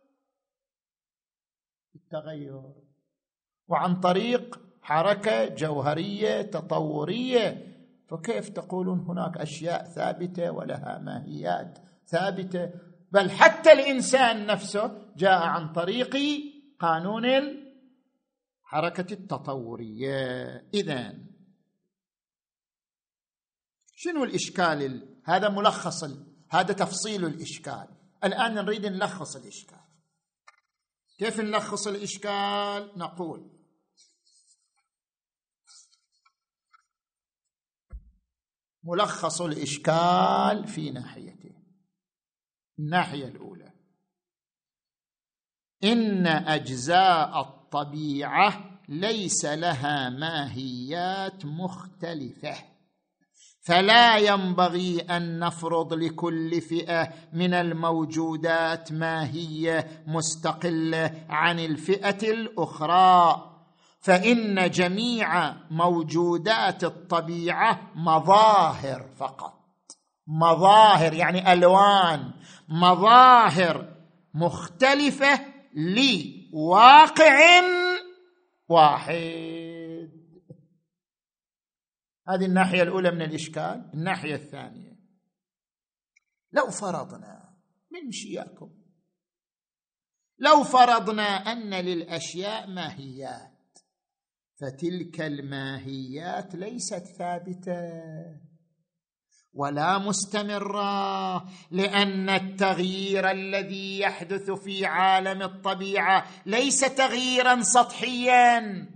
[1.95, 2.63] التغير
[3.69, 7.77] وعن طريق حركة جوهرية تطورية.
[8.09, 12.71] فكيف تقولون هناك أشياء ثابتة ولها ماهيات ثابتة؟
[13.13, 16.17] بل حتى الإنسان نفسه جاء عن طريق
[16.79, 20.65] قانون الحركه التطورية.
[20.75, 21.26] اذا
[23.99, 26.05] شنو الإشكال هذا ملخص
[26.51, 27.89] هذا تفصيل الإشكال.
[28.25, 29.81] الآن نريد نلخص الإشكال.
[31.19, 33.51] كيف نلخص الإشكال؟ نقول.
[38.85, 41.67] ملخص الإشكال في ناحيتين.
[42.79, 43.73] الناحية الأولى.
[45.85, 52.76] إن أجزاء الطبيعة ليس لها ماهيات مختلفة.
[53.67, 63.43] فلا ينبغي أن نفرض لكل فئة من الموجودات ماهيه مستقلة عن الفئة الأخرى.
[64.01, 69.55] فإن جميع موجودات الطبيعة مظاهر فقط.
[70.27, 72.31] مظاهر يعني ألوان.
[72.69, 73.89] مظاهر
[74.35, 75.41] مختلفة
[75.75, 77.39] لواقع
[78.69, 79.76] واحد.
[82.29, 84.97] هذه الناحية الأولى من الإشكال الناحية الثانية.
[86.53, 87.57] لو فرضنا
[87.91, 88.71] من شياكم
[90.39, 93.79] لو فرضنا أن للأشياء ماهيات
[94.61, 97.93] فتلك الماهيات ليست ثابتة.
[99.53, 101.37] ولا مستمرة
[101.71, 108.96] لأن التغيير الذي يحدث في عالم الطبيعة ليس تغييرا سطحيا.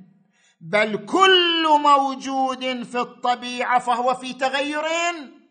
[0.61, 4.85] بل كل موجود في الطبيعة فهو في تغير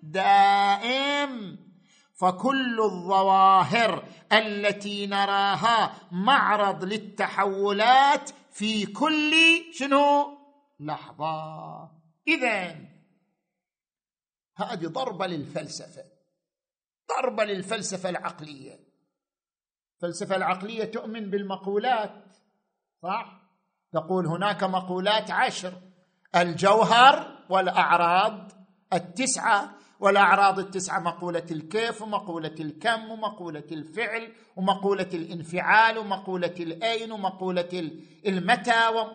[0.04, 1.60] دائم.
[2.16, 9.34] فكل الظواهر التي نراها معرض للتحولات في كل
[9.74, 10.38] شنو؟
[10.80, 11.92] لحظة.
[12.28, 12.76] اذا
[14.58, 16.04] هذه ضربة للفلسفة.
[17.18, 18.80] ضربة للفلسفة العقلية.
[19.96, 22.26] الفلسفة العقلية تؤمن بالمقولات
[23.04, 23.39] صح؟
[23.94, 25.74] تقول هناك مقولات عشر.
[26.36, 28.52] الجوهر والأعراض
[28.94, 29.80] التسعة.
[30.00, 37.92] والأعراض التسعة مقولة الكيف ومقولة الكم ومقولة الفعل ومقولة الانفعال ومقولة الأين ومقولة
[38.26, 39.08] المتى و...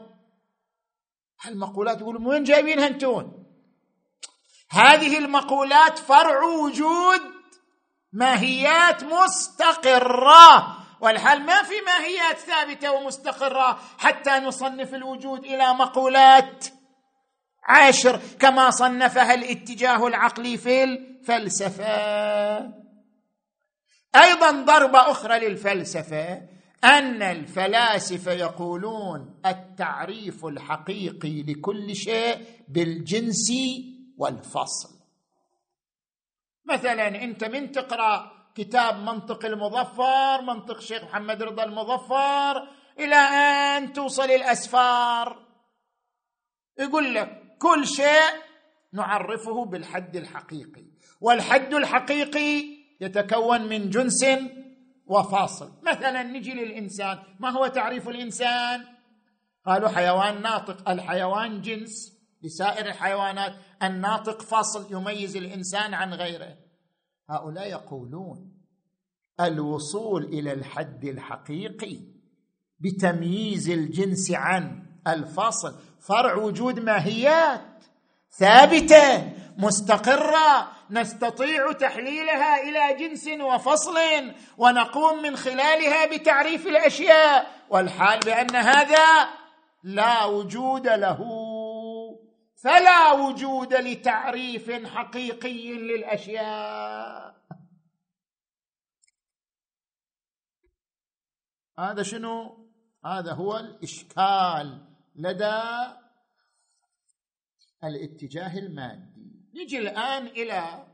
[1.47, 3.45] المقولات يقولون وين جايبينها أنتون؟
[4.71, 7.21] هذه المقولات فرع وجود
[8.13, 10.77] ماهيات مستقرة.
[11.05, 16.67] والحال ما في ماهيات ثابتة ومستقرة حتى نصنف الوجود إلى مقولات
[17.65, 21.85] عاشر كما صنفها الاتجاه العقلي في الفلسفة.
[24.17, 26.43] أيضا ضربة أخرى للفلسفة
[26.85, 33.53] أن الفلاسفة يقولون التعريف الحقيقي لكل شيء بالجنس
[34.17, 34.95] والفصل.
[36.65, 44.31] مثلا أنت من تقرأ كتاب منطق المظفر منطق شيخ محمد رضا المظفر إلى أن توصل
[44.31, 45.47] الأسفار.
[46.79, 48.43] يقول لك كل شيء
[48.93, 50.85] نعرفه بالحد الحقيقي
[51.21, 52.65] والحد الحقيقي
[53.01, 54.25] يتكون من جنس
[55.07, 55.73] وفاصل.
[55.83, 58.85] مثلا نجي للإنسان ما هو تعريف الإنسان؟
[59.67, 60.89] قالوا حيوان ناطق.
[60.89, 63.55] الحيوان جنس لسائر الحيوانات.
[63.83, 66.64] الناطق فاصل يميز الإنسان عن غيره.
[67.31, 68.53] هؤلاء يقولون
[69.41, 72.01] الوصول إلى الحد الحقيقي
[72.81, 77.85] بتمييز الجنس عن الفاصل فرع وجود ماهيات
[78.39, 83.97] ثابتة مستقرة نستطيع تحليلها إلى جنس وفصل
[84.59, 89.29] ونقوم من خلالها بتعريف الأشياء والحال بأن هذا
[89.85, 91.19] لا وجود له.
[92.65, 97.45] فلا وجود لتعريف حقيقي للأشياء.
[101.79, 102.69] هذا شنو؟
[103.05, 105.63] هذا هو الإشكال لدى
[107.85, 109.51] الاتجاه المادي.
[109.55, 110.87] نجي الآن إلى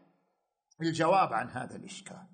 [0.82, 2.26] الجواب عن هذا الإشكال.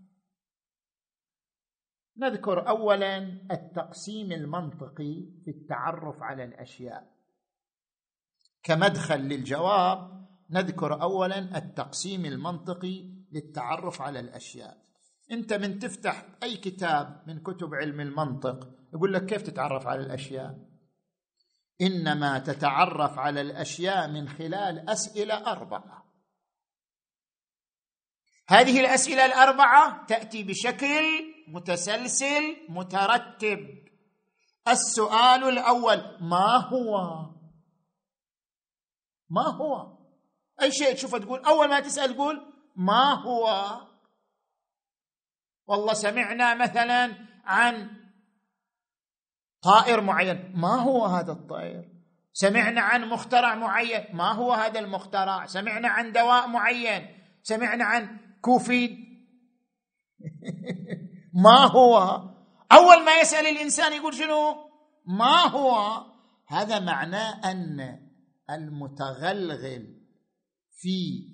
[2.16, 3.18] نذكر اولا
[3.50, 7.15] التقسيم المنطقي في التعرف على الأشياء.
[8.66, 14.76] كمدخل للجواب نذكر اولا التقسيم المنطقي للتعرف على الأشياء.
[15.32, 20.58] أنت من تفتح أي كتاب من كتب علم المنطق يقول لك كيف تتعرف على الأشياء؟
[21.80, 26.06] إنما تتعرف على الأشياء من خلال أسئلة أربعة.
[28.48, 33.86] هذه الأسئلة الأربعة تأتي بشكل متسلسل مترتب.
[34.68, 37.35] السؤال الأول ما هو؟
[39.30, 39.98] ما هو؟
[40.62, 43.46] أي شيء تشوفه تقول أول ما تسأل تقول ما هو؟
[45.66, 47.14] والله سمعنا مثلا
[47.44, 47.90] عن
[49.62, 50.52] طائر معين.
[50.54, 51.84] ما هو هذا الطائر؟
[52.32, 54.16] سمعنا عن مخترع معين.
[54.16, 57.08] ما هو هذا المخترع؟ سمعنا عن دواء معين.
[57.42, 59.06] سمعنا عن كوفيد.
[61.44, 61.98] ما هو؟
[62.72, 64.70] أول ما يسأل الإنسان يقول شنو؟
[65.06, 66.02] ما هو؟
[66.48, 68.05] هذا معناه أن
[68.50, 70.02] المتغلغل
[70.70, 71.28] في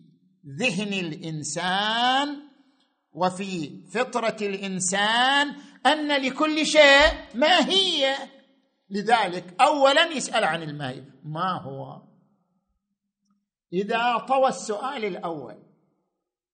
[0.58, 2.42] ذهن الإنسان
[3.12, 5.48] وفي فطرة الإنسان
[5.86, 8.14] أن لكل شيء ماهيه
[8.90, 12.02] لذلك اولا يسأل عن الماهيه ما هو؟
[13.72, 15.62] إذا طوى السؤال الأول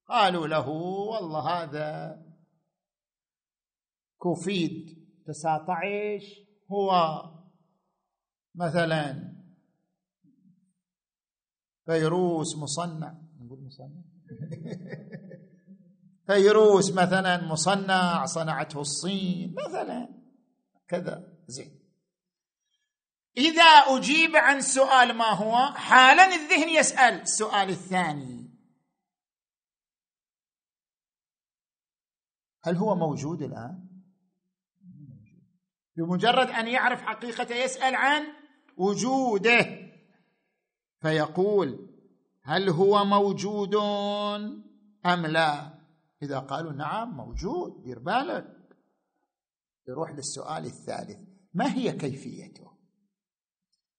[0.08, 2.18] قالوا له والله هذا
[4.18, 6.26] كوفيد 19
[6.72, 7.22] هو
[8.54, 9.37] مثلا
[11.88, 13.14] فيروس مصنع.
[13.40, 14.02] نقول مصنع؟
[16.26, 20.08] فيروس مثلا مصنع صنعته الصين مثلا
[20.88, 21.78] كذا زين.
[23.36, 27.20] إذا أجيب عن سؤال ما هو؟ حالا الذهن يسأل.
[27.20, 28.50] السؤال الثاني.
[32.64, 33.88] هل هو موجود الآن؟
[35.96, 38.26] بمجرد أن يعرف حقيقته يسأل عن
[38.76, 39.87] وجوده.
[41.00, 41.88] فيقول
[42.42, 43.74] هل هو موجود
[45.06, 45.78] أم لا؟
[46.22, 48.58] إذا قالوا نعم موجود دير بالك.
[49.88, 51.18] يروح للسؤال الثالث
[51.54, 52.70] ما هي كيفيته؟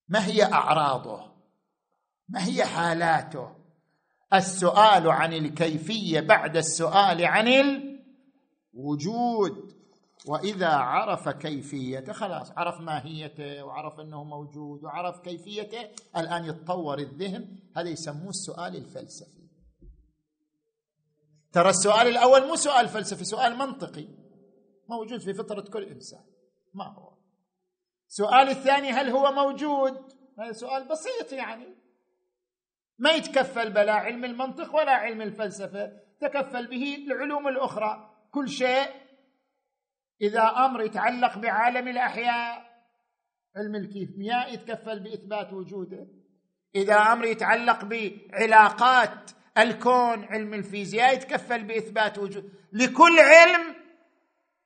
[0.08, 1.32] ما هي أعراضه؟
[2.30, 3.56] ما هي حالاته؟
[4.34, 7.48] السؤال عن الكيفية بعد السؤال عن
[8.74, 9.79] الوجود.
[10.30, 17.60] وإذا عرف كيفيته خلاص عرف ماهيته وعرف أنه موجود وعرف كيفيته الآن يتطور الذهن.
[17.78, 19.50] هذا يسموه السؤال الفلسفي.
[21.52, 24.08] ترى السؤال الأول مو سؤال فلسفي سؤال منطقي.
[24.90, 26.26] موجود في فطرة كل إنسان.
[26.74, 27.14] ما هو؟
[28.08, 29.94] السؤال الثاني هل هو موجود؟
[30.40, 31.76] هذا سؤال بسيط يعني.
[33.00, 38.16] ما يتكفل بلا علم المنطق ولا علم الفلسفة تكفل به العلوم الأخرى.
[38.32, 39.09] كل شيء
[40.22, 42.70] إذا أمر يتعلق بعالم الأحياء
[43.56, 46.08] علم الكيمياء يتكفل بإثبات وجوده.
[46.76, 53.76] إذا أمر يتعلق بعلاقات الكون علم الفيزياء يتكفل بإثبات وجود لكل علم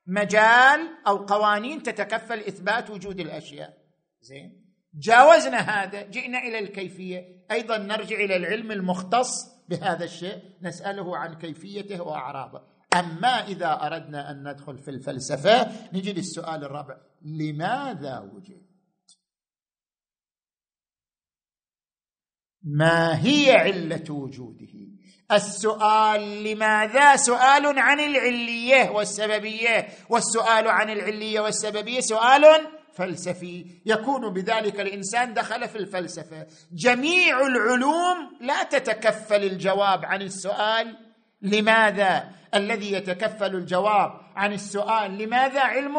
[0.06, 3.78] مجال أو قوانين تتكفل إثبات وجود الأشياء.
[4.20, 7.46] زين؟ جاوزنا هذا جئنا إلى الكيفية.
[7.50, 9.30] أيضا نرجع إلى العلم المختص
[9.68, 12.73] بهذا الشيء نسأله عن كيفيته وأعراضه.
[12.94, 16.96] أما إذا أردنا أن ندخل في الفلسفة نجي للسؤال الرابع.
[17.22, 18.64] لماذا وجد
[22.62, 24.72] ما هي علة وجوده؟
[25.32, 29.88] السؤال لماذا؟ سؤال عن العلية والسببية.
[30.08, 32.44] والسؤال عن العلية والسببية سؤال
[32.92, 33.82] فلسفي.
[33.86, 36.46] يكون بذلك الإنسان دخل في الفلسفة.
[36.72, 41.03] جميع العلوم لا تتكفل الجواب عن السؤال
[41.42, 45.96] لماذا الذي يتكفل الجواب عن السؤال لماذا علم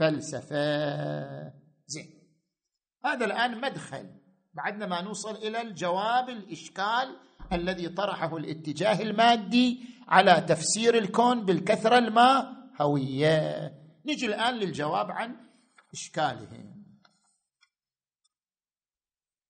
[0.00, 1.52] الفلسفة؟
[1.86, 2.20] زين.
[3.04, 4.20] هذا الآن مدخل.
[4.54, 7.16] بعدنا ما نوصل إلى الجواب الإشكال
[7.52, 13.72] الذي طرحه الاتجاه المادي على تفسير الكون بالكثرة الماهوية.
[14.06, 15.36] نجي الآن للجواب عن
[15.92, 16.84] اشكالهم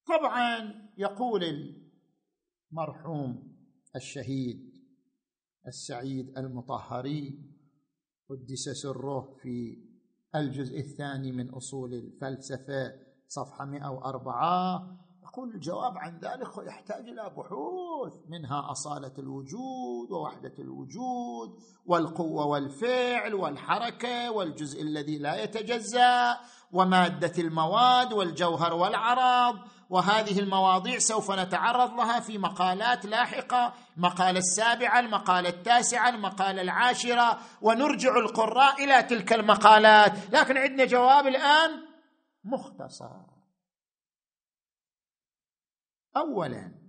[0.07, 1.45] طبعا يقول
[2.73, 3.57] المرحوم
[3.97, 4.70] الشهيد
[5.67, 7.39] السعيد المطهري
[8.31, 9.79] قدس سره في
[10.35, 12.93] الجزء الثاني من أصول الفلسفة
[13.29, 22.47] صفحة 104 يقول الجواب عن ذلك يحتاج إلى بحوث منها أصالة الوجود ووحدة الوجود والقوة
[22.47, 26.37] والفعل والحركة والجزء الذي لا يتجزأ
[26.73, 29.59] ومادة المواد والجوهر والعرض.
[29.91, 38.17] وهذه المواضيع سوف نتعرض لها في مقالات لاحقة المقاله السابعة المقاله التاسعة المقاله العاشرة ونرجع
[38.17, 40.35] القراء إلى تلك المقالات.
[40.35, 41.71] لكن عندنا جواب الآن
[42.45, 43.31] مختصر.
[46.17, 46.80] اولا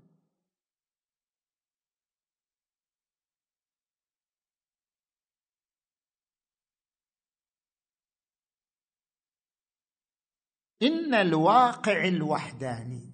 [10.84, 13.14] إن الواقع الوحداني.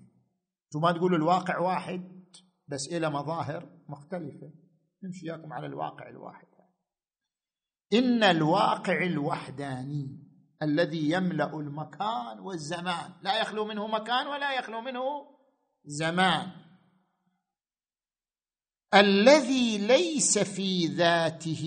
[0.66, 2.26] أنتم ما تقولوا الواقع واحد
[2.68, 4.54] بس إلى مظاهر مختلفة.
[5.04, 6.48] نمشي وياكم على الواقع الواحد.
[7.94, 10.24] إن الواقع الوحداني
[10.62, 13.14] الذي يملأ المكان والزمان.
[13.22, 15.04] لا يخلو منه مكان ولا يخلو منه
[15.86, 16.52] زمان.
[18.94, 21.66] الذي ليس في ذاته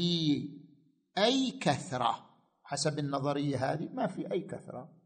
[1.19, 2.31] أي كثرة.
[2.65, 5.00] حسب النظرية هذه ما في أي كثرة.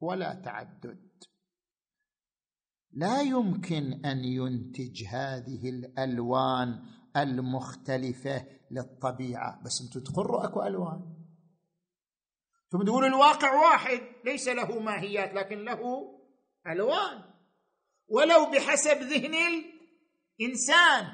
[0.00, 1.06] ولا تعدد.
[2.92, 6.82] لا يمكن أن ينتج هذه الألوان
[7.16, 9.62] المختلفة للطبيعة.
[9.64, 11.16] بس أنتم تقروا أكو ألوان.
[12.70, 15.80] ثم تقول الواقع واحد ليس له ماهيات لكن له
[16.66, 17.24] ألوان.
[18.08, 19.34] ولو بحسب ذهن
[20.40, 21.06] الإنسان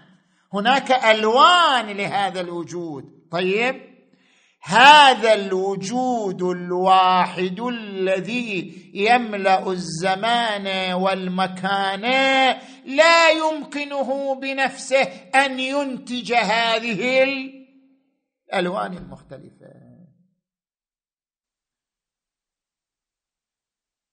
[0.55, 3.29] هناك ألوان لهذا الوجود.
[3.31, 3.92] طيب؟
[4.65, 12.01] هذا الوجود الواحد الذي يملأ الزمان والمكان
[12.87, 15.03] لا يمكنه بنفسه
[15.35, 17.23] أن ينتج هذه
[18.53, 19.93] الألوان المختلفة.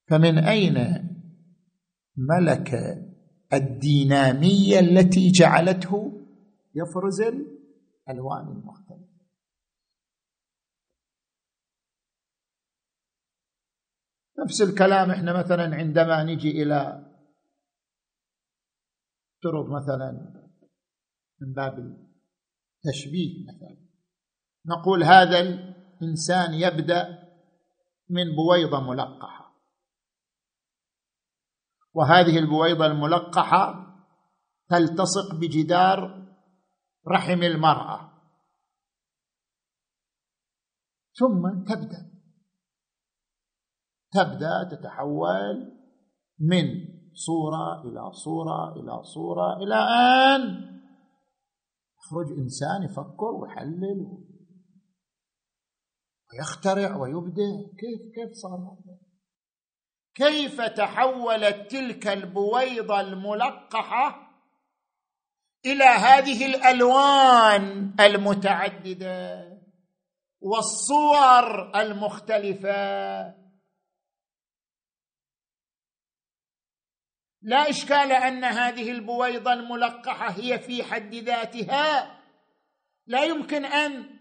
[0.09, 0.75] فمن أين
[2.17, 2.71] ملك
[3.53, 6.21] الدينامية التي جعلته
[6.75, 8.98] يفرز الألوان المختلفة؟
[14.43, 17.05] نفس الكلام إحنا مثلا عندما نجي إلى
[19.41, 20.11] ترب مثلا
[21.41, 23.89] من باب التشبيه مثلا
[24.65, 27.29] نقول هذا الإنسان يبدأ
[28.09, 29.55] من بويضة ملقحة.
[31.93, 33.85] وهذه البويضة الملقحة
[34.69, 36.27] تلتصق بجدار
[37.07, 38.09] رحم المرأة.
[41.13, 42.18] ثم تبدأ
[44.11, 45.79] تبدأ تتحول
[46.39, 46.65] من
[47.13, 50.41] صورة إلى صورة إلى صورة إلى أن
[51.97, 54.29] يخرج إنسان يفكر ويحلل
[56.31, 57.69] ويخترع ويبدع.
[57.79, 58.97] كيف كيف صار هذا؟
[60.15, 64.29] كيف تحولت تلك البويضة الملقحة
[65.65, 69.45] إلى هذه الألوان المتعددة
[70.41, 73.38] والصور المختلفة؟
[77.41, 82.19] لا إشكال أن هذه البويضة الملقحة هي في حد ذاتها.
[83.07, 84.19] لا يمكن أن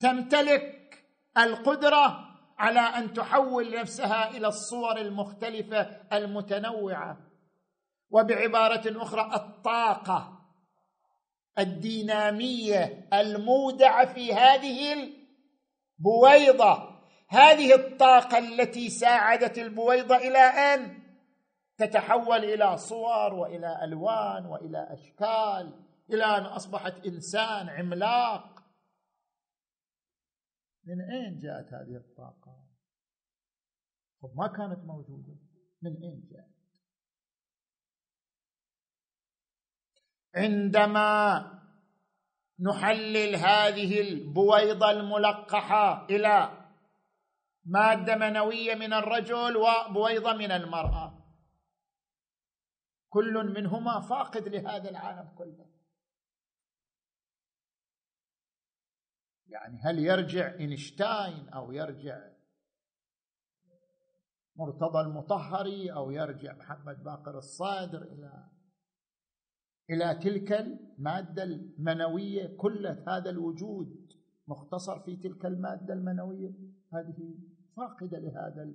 [0.00, 1.04] تمتلك
[1.38, 2.26] القدرة
[2.58, 5.80] على أن تحول نفسها إلى الصور المختلفة
[6.12, 7.16] المتنوعة.
[8.10, 10.32] وبعبارة أخرى الطاقة
[11.58, 16.96] الدينامية المودعة في هذه البويضة.
[17.28, 20.95] هذه الطاقة التي ساعدت البويضة إلى أن
[21.78, 28.62] تتحول إلى صور وإلى ألوان وإلى أشكال إلى أن أصبحت إنسان عملاق.
[30.84, 32.66] من أين جاءت هذه الطاقة؟
[34.22, 35.36] طب ما كانت موجودة.
[35.82, 36.56] من أين جاءت؟
[40.34, 41.56] عندما
[42.60, 46.66] نحلل هذه البويضة الملقحة إلى
[47.64, 51.15] مادة منوية من الرجل وبويضة من المرأة
[53.08, 55.66] كل منهما فاقد لهذا العالم كله.
[59.46, 62.36] يعني هل يرجع اينشتاين أو يرجع
[64.56, 68.50] مرتضى المطهري أو يرجع محمد باقر الصادر إلى
[69.90, 74.12] إلى تلك المادة المنوية كل هذا الوجود
[74.48, 76.54] مختصر في تلك المادة المنوية؟
[76.92, 77.38] هذه
[77.76, 78.72] فاقدة لهذا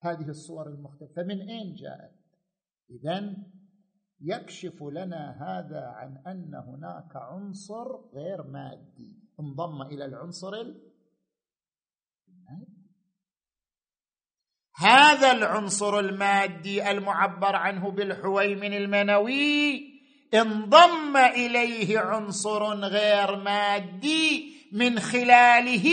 [0.00, 1.14] هذه الصور المختلفة.
[1.14, 2.23] فمن أين جاءت؟
[2.90, 3.36] اذا
[4.20, 10.94] يكشف لنا هذا عن أن هناك عنصر غير مادي انضم إلى العنصر المادي
[14.76, 19.94] هذا العنصر المادي المعبر عنه بالحويمن المنوي
[20.34, 25.84] انضم إليه عنصر غير مادي من خلاله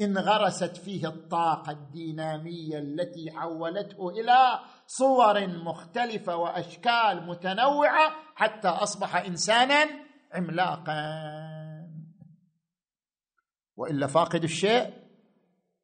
[0.00, 9.86] انغرست فيه الطاقة الدينامية التي حولته إلى صور مختلفة وأشكال متنوعة حتى أصبح إنسانا
[10.32, 11.02] عملاقا.
[13.76, 15.02] وإلا فاقد الشيء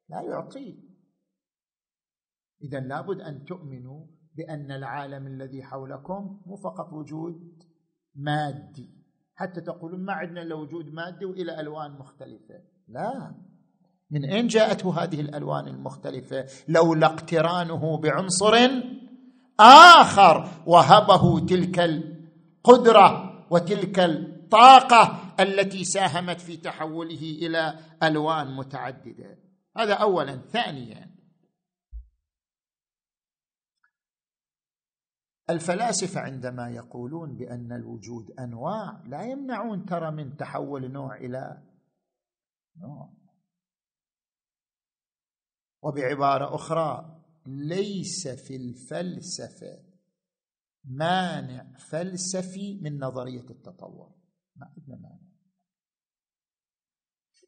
[0.09, 0.89] لا يعطيه
[2.63, 7.63] اذا لابد أن تؤمنوا بأن العالم الذي حولكم مو فقط وجود
[8.15, 8.99] مادي.
[9.35, 12.63] حتى تقولون ما عندنا إلا وجود مادي وإلى ألوان مختلفة.
[12.87, 13.48] لا.
[14.11, 18.53] من أين جاءته هذه الألوان المختلفة؟ لولا اقترانه بعنصر
[19.59, 29.37] آخر وهبه تلك القدرة وتلك الطاقة التي ساهمت في تحوله إلى ألوان متعددة.
[29.77, 30.37] هذا اولا.
[30.37, 31.09] ثانيا
[35.49, 41.63] الفلاسفة عندما يقولون بأن الوجود أنواع لا يمنعون ترى من تحول نوع إلى
[42.77, 43.18] نوع.
[45.81, 49.89] وبعبارة أخرى ليس في الفلسفة
[50.83, 54.15] مانع فلسفي من نظرية التطور.
[54.55, 55.29] ما عندنا مانع.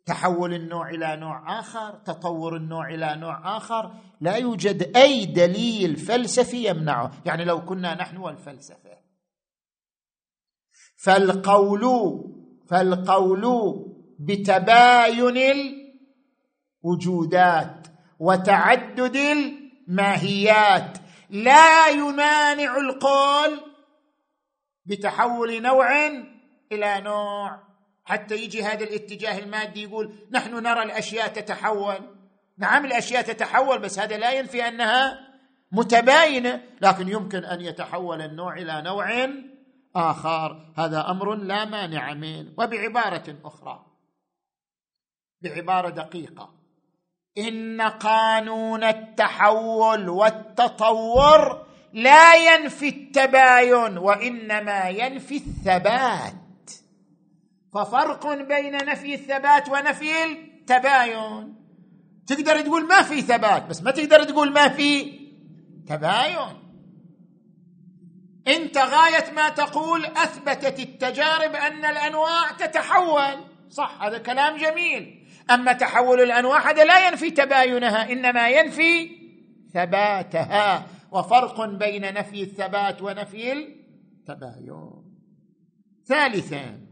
[0.05, 6.69] تحول النوع إلى نوع آخر تطور النوع إلى نوع آخر لا يوجد أي دليل فلسفي
[6.69, 7.21] يمنعه.
[7.25, 8.97] يعني لو كنا نحن والفلسفة.
[10.95, 11.83] فالقول
[12.69, 13.45] فالقول
[14.19, 15.37] بتباين
[16.83, 17.87] الوجودات.
[18.21, 20.97] وتعدد الماهيات.
[21.29, 23.59] لا يمانع القول
[24.85, 26.07] بتحول نوع
[26.71, 27.59] إلى نوع.
[28.05, 32.15] حتى يجي هذا الاتجاه المادي يقول نحن نرى الأشياء تتحول.
[32.57, 35.19] نعم الأشياء تتحول بس هذا لا ينفي أنها
[35.71, 36.63] متباينة.
[36.81, 39.29] لكن يمكن أن يتحول النوع إلى نوع
[39.95, 40.73] آخر.
[40.77, 42.53] هذا أمر لا مانع منه.
[42.57, 43.85] وبعبارة أخرى.
[45.41, 46.60] بعبارة دقيقة.
[47.37, 56.71] إن قانون التحول والتطور لا ينفي التباين وإنما ينفي الثبات.
[57.73, 61.55] ففرق بين نفي الثبات ونفي التباين.
[62.27, 65.19] تقدر تقول ما في ثبات بس ما تقدر تقول ما في
[65.87, 66.61] تباين.
[68.47, 73.45] انت غاية ما تقول أثبتت التجارب أن الأنواع تتحول.
[73.69, 75.20] صح هذا كلام جميل.
[75.51, 79.09] أما تحول الانواع هذا لا ينفي تباينها إنما ينفي
[79.73, 85.03] ثباتها وفرق بين نفي الثبات ونفي التباين.
[86.05, 86.91] ثالثا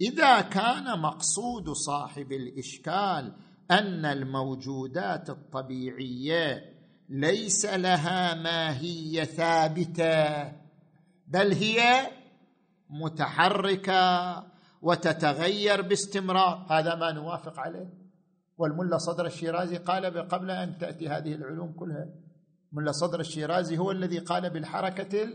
[0.00, 3.32] إذا كان مقصود صاحب الإشكال
[3.70, 6.74] أن الموجودات الطبيعية
[7.08, 10.52] ليس لها ماهية ثابتة
[11.26, 12.10] بل هي
[12.90, 14.36] متحركة
[14.82, 16.66] وتتغير باستمرار.
[16.70, 18.08] هذا ما نوافق عليه.
[18.58, 22.06] والملا صدر الشيرازي قال قبل أن تأتي هذه العلوم كلها
[22.72, 25.28] ملا صدر الشيرازي هو الذي قال بالحركة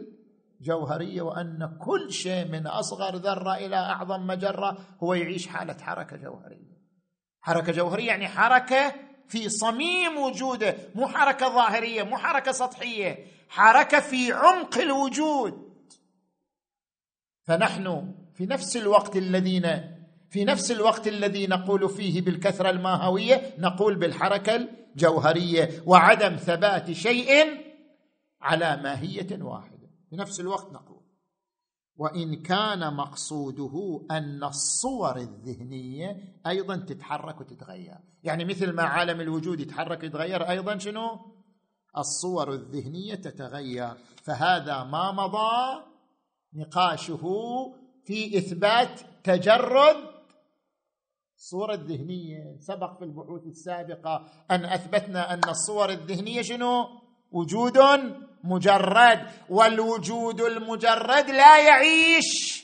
[0.61, 6.73] الجوهرية وأن كل شيء من أصغر ذرة إلى أعظم مجرة هو يعيش حالة حركة جوهرية.
[7.41, 8.93] حركة جوهرية يعني حركة
[9.27, 15.73] في صميم وجوده مو حركة ظاهرية مو حركة سطحية حركة في عمق الوجود.
[17.43, 19.93] فنحن في نفس الوقت الذين
[20.33, 27.57] في نفس الوقت الذي نقول فيه بالكثرة الماهوية نقول بالحركة الجوهرية وعدم ثبات شيء
[28.41, 29.89] على ماهية واحدة.
[30.09, 31.03] في نفس الوقت نقول
[31.95, 37.97] وإن كان مقصوده أن الصور الذهنية أيضا تتحرك وتتغير.
[38.23, 41.19] يعني مثل ما عالم الوجود يتحرك ويتغير أيضا شنو؟
[41.97, 43.93] الصور الذهنية تتغير.
[44.23, 45.83] فهذا ما مضى
[46.53, 47.23] نقاشه
[48.05, 50.13] في إثبات تجرد
[51.37, 56.87] الصورة الذهنية سبق في البحوث السابقة أن أثبتنا أن الصور الذهنية شنو؟
[57.31, 57.79] وجود
[58.43, 62.63] مجرد والوجود المجرد لا يعيش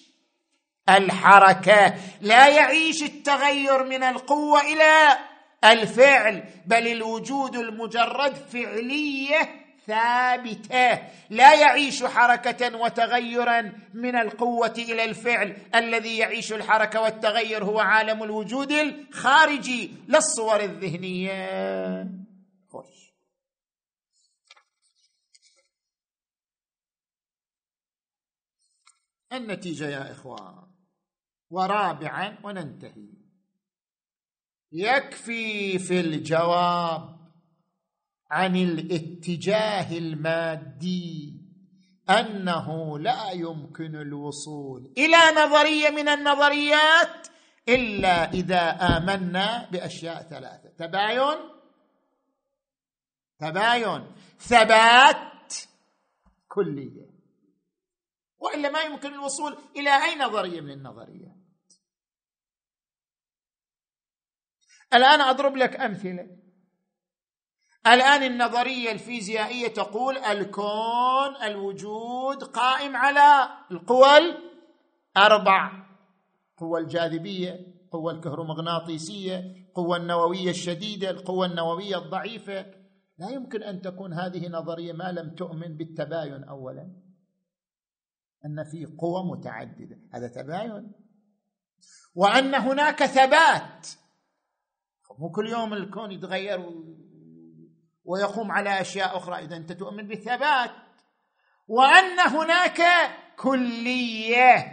[0.90, 5.18] الحركة لا يعيش التغير من القوة إلى
[5.64, 9.59] الفعل بل الوجود المجرد فعلية
[9.90, 13.62] ثابته لا يعيش حركة وتغيرا
[13.94, 15.58] من القوة إلى الفعل.
[15.76, 22.10] الذي يعيش الحركة والتغير هو عالم الوجود الخارجي لا الصور الذهنية.
[22.68, 23.14] خوش.
[29.34, 30.68] النتيجة يا إخوان
[31.50, 33.10] ورابعا وننتهي.
[34.72, 37.19] يكفي في الجواب.
[38.32, 41.40] عن الاتجاه المادي
[42.10, 47.28] أنه لا يمكن الوصول إلى نظرية من النظريات
[47.70, 50.70] إلا إذا آمنا بأشياء ثلاثة.
[50.70, 51.38] تباين؟
[53.40, 54.16] تباين.
[54.40, 55.54] ثبات
[56.48, 57.10] كلية.
[58.40, 61.36] وإلا ما يمكن الوصول إلى أي نظرية من النظريات.
[64.94, 66.40] الآن أضرب لك أمثلة.
[67.94, 74.10] الآن النظرية الفيزيائية تقول الكون الوجود قائم على القوى
[75.18, 75.72] الأربع.
[76.58, 82.66] قوى الجاذبية القوه الكهرومغناطيسية القوه النووية الشديدة القوه النووية الضعيفة.
[83.18, 86.92] لا يمكن أن تكون هذه نظرية ما لم تؤمن بالتباين اولا.
[88.46, 89.98] أن في قوى متعددة.
[90.14, 90.92] هذا تباين.
[92.16, 93.88] وأن هناك ثبات.
[95.20, 96.60] مو كل يوم الكون يتغير
[98.10, 99.40] ويقوم على أشياء أخرى.
[99.40, 100.72] إذا أنت تؤمن بالثبات.
[101.68, 102.82] وأن هناك
[103.38, 104.66] كلية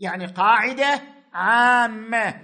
[0.00, 2.42] يعني قاعدة عامة.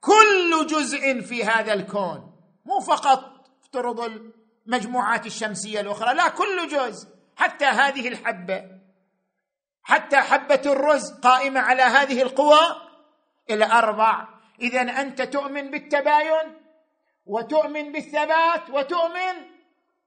[0.00, 2.32] كل جزء في هذا الكون
[2.64, 4.00] مو فقط افترض
[4.66, 7.08] المجموعات الشمسية الأخرى لا كل جزء.
[7.36, 8.76] حتى هذه الحبة
[9.82, 12.60] حتى حبة الرز قائمة على هذه القوى.
[13.50, 14.28] الاربع
[14.60, 16.65] إذا أنت تؤمن بالتباين
[17.26, 19.34] وتؤمن بالثبات وتؤمن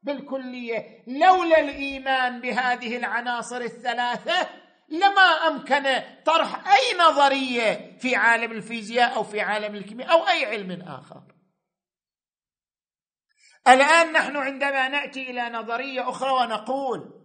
[0.04, 1.04] بالكلية.
[1.08, 4.50] لولا الإيمان بهذه العناصر الثلاثة
[4.90, 10.82] لما أمكن طرح أي نظرية في عالم الفيزياء أو في عالم الكيمياء أو أي علم
[10.82, 11.22] آخر.
[13.68, 17.20] الآن نحن عندما نأتي إلى نظرية أخرى ونقول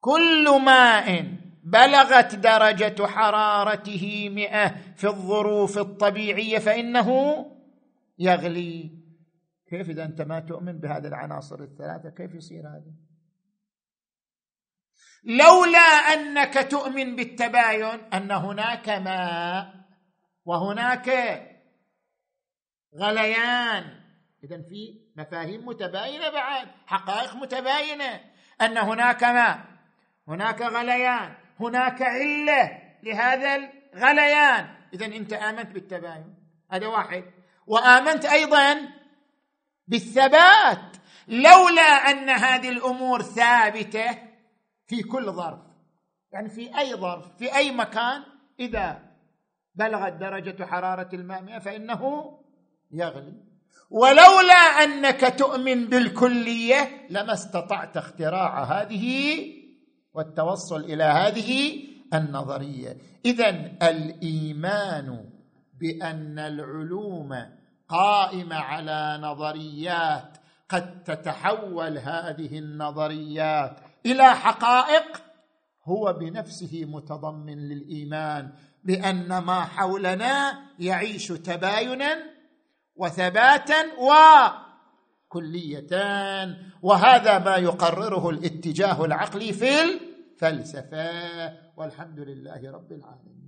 [0.00, 1.24] كل ماء
[1.64, 7.10] بلغت درجة حرارته مئة في الظروف الطبيعية فإنه
[8.18, 9.06] يغلي.
[9.70, 12.92] كيف إذا أنت ما تؤمن بهذه العناصر الثلاثة؟ كيف يصير هذا؟
[15.24, 15.78] لولا
[16.14, 19.74] أنك تؤمن بالتباين أن هناك ماء
[20.44, 21.08] وهناك
[22.94, 24.00] غليان.
[24.44, 28.20] اذا في مفاهيم متباينة بعد حقائق متباينة.
[28.60, 29.64] أن هناك ماء
[30.28, 33.56] هناك غليان هناك علة لهذا
[33.94, 34.76] الغليان.
[34.94, 36.34] اذا أنت آمنت بالتباين.
[36.70, 37.24] هذا واحد.
[37.66, 38.76] وآمنت أيضا
[39.86, 40.96] بالثبات
[41.28, 44.18] لولا أن هذه الأمور ثابتة
[44.86, 45.60] في كل ظرف.
[46.32, 48.22] يعني في أي ظرف في أي مكان
[48.60, 49.02] إذا
[49.74, 52.32] بلغت درجة حرارة الماء 100 فإنه
[52.92, 53.34] يغلي.
[53.90, 59.36] ولولا أنك تؤمن بالكلية لما استطعت اختراع هذه
[60.14, 61.82] والتوصل إلى هذه
[62.14, 62.96] النظرية.
[63.24, 63.48] اذا
[63.82, 65.35] الإيمان
[65.80, 67.36] بأن العلوم
[67.88, 75.22] قائمة على نظريات قد تتحول هذه النظريات إلى حقائق
[75.84, 78.52] هو بنفسه متضمن للإيمان
[78.84, 82.16] بأن ما حولنا يعيش تباينا
[82.96, 83.82] وثباتا
[85.28, 85.86] وكليه
[86.82, 93.45] وهذا ما يقرره الاتجاه العقلي في الفلسفة والحمد لله رب العالمين.